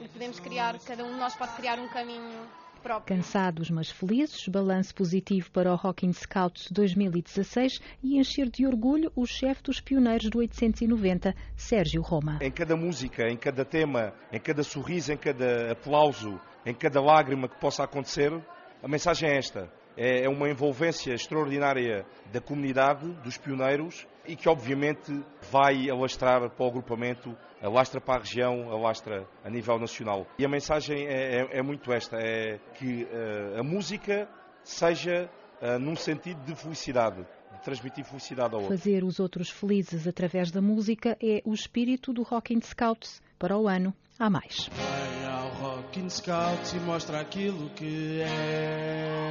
e 0.00 0.08
podemos 0.08 0.38
criar, 0.38 0.78
cada 0.80 1.04
um 1.04 1.12
de 1.12 1.18
nós 1.18 1.34
pode 1.34 1.52
criar 1.54 1.78
um 1.78 1.88
caminho 1.88 2.46
próprio. 2.86 3.16
Cansados 3.16 3.68
mas 3.68 3.90
felizes, 3.90 4.46
balanço 4.46 4.94
positivo 4.94 5.50
para 5.50 5.72
o 5.72 5.74
Rocking 5.74 6.12
Scouts 6.12 6.70
2016 6.70 7.80
e 8.00 8.16
encher 8.16 8.48
de 8.48 8.64
orgulho 8.64 9.10
o 9.16 9.26
chefe 9.26 9.62
dos 9.64 9.80
pioneiros 9.80 10.30
do 10.30 10.38
890, 10.38 11.34
Sérgio 11.56 12.00
Roma. 12.00 12.38
Em 12.40 12.50
cada 12.50 12.76
música, 12.76 13.28
em 13.28 13.36
cada 13.36 13.64
tema, 13.64 14.14
em 14.32 14.38
cada 14.38 14.62
sorriso, 14.62 15.12
em 15.12 15.16
cada 15.16 15.72
aplauso, 15.72 16.40
em 16.64 16.74
cada 16.74 17.00
lágrima 17.00 17.48
que 17.48 17.58
possa 17.58 17.82
acontecer, 17.82 18.32
a 18.80 18.86
mensagem 18.86 19.30
é 19.30 19.36
esta. 19.36 19.68
É, 19.96 20.24
é 20.24 20.28
uma 20.28 20.48
envolvência 20.48 21.14
extraordinária 21.14 22.04
da 22.32 22.40
comunidade, 22.40 23.08
dos 23.22 23.38
pioneiros, 23.38 24.06
e 24.26 24.36
que 24.36 24.48
obviamente 24.48 25.24
vai 25.50 25.88
alastrar 25.88 26.50
para 26.50 26.64
o 26.64 26.68
agrupamento, 26.68 27.36
alastra 27.62 28.00
para 28.00 28.16
a 28.16 28.18
região, 28.18 28.70
alastra 28.70 29.26
a 29.44 29.50
nível 29.50 29.78
nacional. 29.78 30.26
E 30.38 30.44
a 30.44 30.48
mensagem 30.48 31.06
é, 31.06 31.40
é, 31.40 31.58
é 31.58 31.62
muito 31.62 31.92
esta, 31.92 32.16
é 32.18 32.58
que 32.74 33.04
uh, 33.04 33.60
a 33.60 33.62
música 33.62 34.28
seja 34.62 35.30
uh, 35.62 35.78
num 35.78 35.96
sentido 35.96 36.44
de 36.44 36.54
felicidade, 36.54 37.24
de 37.52 37.62
transmitir 37.62 38.04
felicidade 38.04 38.54
ao 38.54 38.60
outro. 38.62 38.76
Fazer 38.76 39.04
os 39.04 39.20
outros 39.20 39.50
felizes 39.50 40.06
através 40.06 40.50
da 40.50 40.60
música 40.60 41.16
é 41.22 41.40
o 41.44 41.54
espírito 41.54 42.12
do 42.12 42.22
Rocking 42.22 42.60
Scouts 42.60 43.22
para 43.38 43.56
o 43.56 43.68
ano 43.68 43.94
a 44.18 44.28
mais. 44.28 44.68
Vai 45.56 45.70
ao 45.70 45.76
Rocking 45.76 46.08
Scouts 46.08 46.72
e 46.72 46.80
mostra 46.80 47.20
aquilo 47.20 47.70
que 47.70 48.20
é. 48.20 49.30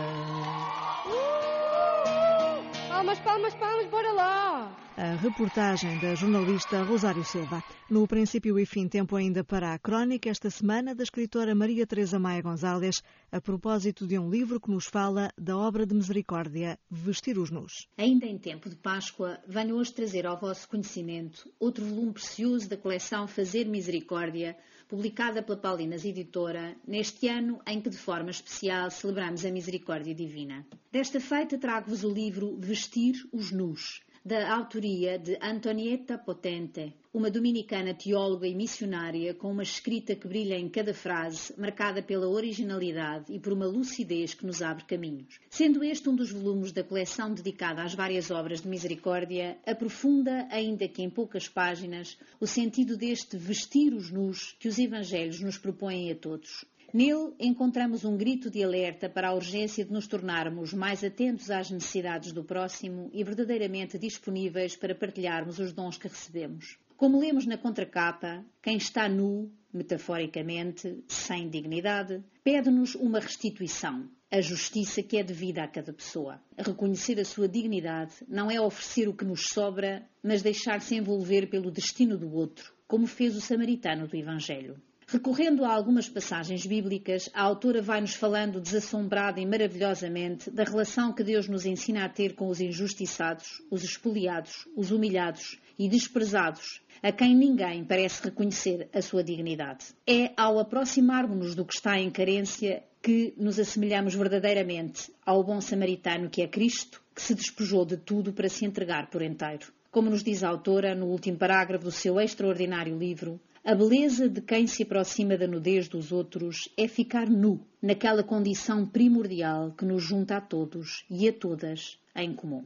Palmas, 2.90 3.20
palmas, 3.20 3.54
palmas, 3.56 3.88
bora 3.90 4.12
lá! 4.12 4.78
A 4.98 5.16
reportagem 5.16 6.00
da 6.00 6.16
jornalista 6.16 6.84
Rosário 6.84 7.24
Silva. 7.24 7.62
No 7.90 8.08
princípio 8.08 8.58
e 8.58 8.66
fim, 8.66 8.88
tempo 8.88 9.16
ainda 9.16 9.44
para 9.44 9.74
a 9.74 9.80
crónica 9.80 10.30
esta 10.30 10.50
semana 10.50 10.96
da 10.96 11.04
escritora 11.04 11.54
Maria 11.54 11.86
Teresa 11.86 12.18
Maia 12.18 12.42
Gonzalez, 12.42 13.02
a 13.32 13.42
propósito 13.42 14.08
de 14.08 14.18
um 14.18 14.30
livro 14.30 14.60
que 14.60 14.72
nos 14.72 14.86
fala 14.86 15.32
da 15.38 15.58
obra 15.58 15.86
de 15.86 15.94
misericórdia 15.94 16.80
Vestir 16.90 17.38
os 17.38 17.52
Nus. 17.52 17.88
Ainda 17.98 18.26
em 18.26 18.38
tempo 18.38 18.70
de 18.70 18.78
Páscoa, 18.78 19.38
venho 19.48 19.76
hoje 19.76 19.94
trazer 19.94 20.26
ao 20.26 20.40
vosso 20.40 20.68
conhecimento 20.70 21.52
outro 21.60 21.84
volume 21.84 22.14
precioso 22.14 22.70
da 22.70 22.78
coleção 22.78 23.28
Fazer 23.28 23.66
Misericórdia, 23.66 24.56
publicada 24.88 25.42
pela 25.42 25.58
Paulinas 25.58 26.06
Editora, 26.06 26.76
neste 26.88 27.28
ano 27.28 27.62
em 27.66 27.82
que 27.82 27.90
de 27.90 27.98
forma 27.98 28.30
especial 28.30 28.92
celebramos 28.92 29.46
a 29.46 29.52
Misericórdia 29.52 30.14
Divina. 30.14 30.66
Desta 30.92 31.20
feita 31.20 31.58
trago-vos 31.58 32.04
o 32.04 32.12
livro 32.12 32.58
Vestir 32.60 33.16
os 33.32 33.52
Nus, 33.52 34.02
da 34.24 34.54
autoria 34.54 35.18
de 35.18 35.38
Antonieta 35.42 36.18
Potente, 36.18 36.94
uma 37.16 37.32
dominicana 37.32 37.94
teóloga 37.94 38.46
e 38.46 38.54
missionária 38.54 39.34
com 39.34 39.50
uma 39.50 39.64
escrita 39.64 40.14
que 40.18 40.28
brilha 40.28 40.60
em 40.60 40.68
cada 40.68 40.94
frase, 40.94 41.54
marcada 41.58 42.04
pela 42.04 42.28
originalidade 42.28 43.34
e 43.34 43.40
por 43.40 43.54
uma 43.54 43.66
lucidez 43.66 44.34
que 44.34 44.46
nos 44.46 44.62
abre 44.62 44.84
caminhos. 44.84 45.40
Sendo 45.50 45.82
este 45.82 46.10
um 46.10 46.16
dos 46.16 46.30
volumes 46.30 46.74
da 46.74 46.84
coleção 46.84 47.34
dedicada 47.34 47.82
às 47.84 47.96
várias 47.96 48.32
obras 48.32 48.60
de 48.60 48.68
misericórdia, 48.68 49.58
aprofunda, 49.66 50.46
ainda 50.52 50.90
que 50.90 51.02
em 51.02 51.10
poucas 51.10 51.48
páginas, 51.48 52.18
o 52.38 52.46
sentido 52.46 52.98
deste 52.98 53.38
vestir 53.38 53.94
os 53.94 54.12
nus 54.12 54.54
que 54.60 54.68
os 54.68 54.78
evangelhos 54.78 55.40
nos 55.40 55.58
propõem 55.58 56.12
a 56.12 56.16
todos. 56.16 56.66
Nele 56.94 57.34
encontramos 57.40 58.04
um 58.04 58.18
grito 58.18 58.50
de 58.50 58.62
alerta 58.62 59.10
para 59.10 59.30
a 59.30 59.34
urgência 59.34 59.86
de 59.86 59.92
nos 59.94 60.06
tornarmos 60.06 60.74
mais 60.74 61.02
atentos 61.02 61.50
às 61.50 61.72
necessidades 61.72 62.34
do 62.34 62.44
próximo 62.44 63.10
e 63.14 63.24
verdadeiramente 63.24 63.98
disponíveis 63.98 64.76
para 64.76 64.94
partilharmos 64.94 65.60
os 65.60 65.72
dons 65.72 65.98
que 65.98 66.10
recebemos. 66.10 66.78
Como 66.98 67.20
lemos 67.20 67.46
na 67.46 67.58
contracapa, 67.58 68.46
quem 68.62 68.78
está 68.78 69.10
nu, 69.10 69.52
metaforicamente, 69.74 71.04
sem 71.10 71.50
dignidade, 71.50 72.24
pede-nos 72.42 72.96
uma 72.96 73.20
restituição, 73.20 74.10
a 74.32 74.40
justiça 74.40 75.04
que 75.04 75.18
é 75.18 75.24
devida 75.24 75.64
a 75.64 75.68
cada 75.68 75.92
pessoa. 75.92 76.42
Reconhecer 76.58 77.20
a 77.20 77.26
sua 77.26 77.50
dignidade 77.50 78.14
não 78.30 78.50
é 78.50 78.62
oferecer 78.62 79.10
o 79.10 79.14
que 79.14 79.26
nos 79.26 79.50
sobra, 79.50 80.08
mas 80.24 80.42
deixar-se 80.42 80.96
envolver 80.96 81.48
pelo 81.48 81.70
destino 81.70 82.18
do 82.18 82.34
outro, 82.34 82.74
como 82.88 83.08
fez 83.08 83.36
o 83.36 83.42
samaritano 83.42 84.08
do 84.08 84.16
Evangelho. 84.16 84.82
Recorrendo 85.08 85.64
a 85.66 85.72
algumas 85.72 86.10
passagens 86.10 86.66
bíblicas, 86.66 87.30
a 87.34 87.44
autora 87.44 87.82
vai-nos 87.82 88.16
falando 88.16 88.60
desassombrada 88.60 89.40
e 89.40 89.46
maravilhosamente 89.46 90.50
da 90.50 90.64
relação 90.64 91.14
que 91.14 91.24
Deus 91.24 91.48
nos 91.48 91.66
ensina 91.66 92.06
a 92.06 92.10
ter 92.10 92.34
com 92.34 92.48
os 92.48 92.60
injustiçados, 92.60 93.62
os 93.70 93.84
expoliados, 93.84 94.68
os 94.76 94.90
humilhados 94.92 95.60
e 95.78 95.90
desprezados, 95.90 96.82
a 97.02 97.12
quem 97.12 97.36
ninguém 97.36 97.84
parece 97.84 98.24
reconhecer 98.24 98.90
a 98.94 99.02
sua 99.02 99.24
dignidade. 99.24 99.86
É 100.08 100.32
ao 100.36 100.60
aproximarmos-nos 100.60 101.56
do 101.56 101.66
que 101.66 101.76
está 101.76 102.00
em 102.00 102.10
carência 102.10 102.84
que 103.02 103.34
nos 103.38 103.60
assemelhamos 103.60 104.16
verdadeiramente 104.16 105.12
ao 105.26 105.44
bom 105.44 105.62
samaritano 105.62 106.30
que 106.30 106.42
é 106.42 106.48
Cristo, 106.48 107.02
que 107.14 107.22
se 107.22 107.36
despojou 107.36 107.86
de 107.86 107.98
tudo 107.98 108.34
para 108.34 108.50
se 108.50 108.66
entregar 108.66 109.10
por 109.10 109.22
inteiro. 109.22 109.72
Como 109.92 110.10
nos 110.10 110.24
diz 110.24 110.44
a 110.44 110.50
autora 110.50 110.96
no 110.96 111.06
último 111.06 111.38
parágrafo 111.38 111.86
do 111.86 111.92
seu 111.92 112.20
extraordinário 112.20 112.98
livro, 112.98 113.40
a 113.64 113.74
beleza 113.74 114.30
de 114.30 114.42
quem 114.42 114.68
se 114.68 114.84
aproxima 114.84 115.38
da 115.38 115.48
nudez 115.48 115.88
dos 115.88 116.12
outros 116.12 116.70
é 116.78 116.88
ficar 116.88 117.30
nu, 117.30 117.60
naquela 117.82 118.24
condição 118.24 118.86
primordial 118.86 119.72
que 119.72 119.86
nos 119.86 120.04
junta 120.04 120.38
a 120.38 120.42
todos 120.42 121.06
e 121.10 121.28
a 121.28 121.34
todas 121.34 121.98
em 122.16 122.34
comum. 122.36 122.64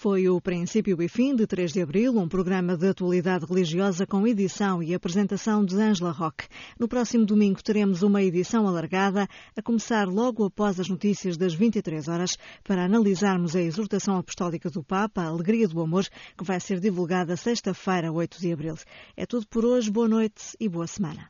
Foi 0.00 0.28
o 0.28 0.40
princípio 0.40 1.02
e 1.02 1.08
fim 1.08 1.34
de 1.34 1.44
3 1.44 1.72
de 1.72 1.82
abril, 1.82 2.16
um 2.16 2.28
programa 2.28 2.76
de 2.76 2.86
atualidade 2.86 3.44
religiosa 3.44 4.06
com 4.06 4.28
edição 4.28 4.80
e 4.80 4.94
apresentação 4.94 5.64
de 5.64 5.74
Angela 5.74 6.12
Roque. 6.12 6.46
No 6.78 6.86
próximo 6.86 7.26
domingo 7.26 7.60
teremos 7.60 8.04
uma 8.04 8.22
edição 8.22 8.68
alargada, 8.68 9.26
a 9.56 9.60
começar 9.60 10.06
logo 10.06 10.44
após 10.44 10.78
as 10.78 10.88
notícias 10.88 11.36
das 11.36 11.52
23 11.52 12.06
horas, 12.06 12.38
para 12.62 12.84
analisarmos 12.84 13.56
a 13.56 13.60
exortação 13.60 14.16
apostólica 14.16 14.70
do 14.70 14.84
Papa, 14.84 15.22
a 15.22 15.26
Alegria 15.26 15.66
do 15.66 15.80
Amor, 15.80 16.06
que 16.36 16.44
vai 16.44 16.60
ser 16.60 16.78
divulgada 16.78 17.36
sexta-feira, 17.36 18.12
8 18.12 18.40
de 18.40 18.52
abril. 18.52 18.76
É 19.16 19.26
tudo 19.26 19.48
por 19.48 19.64
hoje, 19.64 19.90
boa 19.90 20.06
noite 20.06 20.56
e 20.60 20.68
boa 20.68 20.86
semana. 20.86 21.28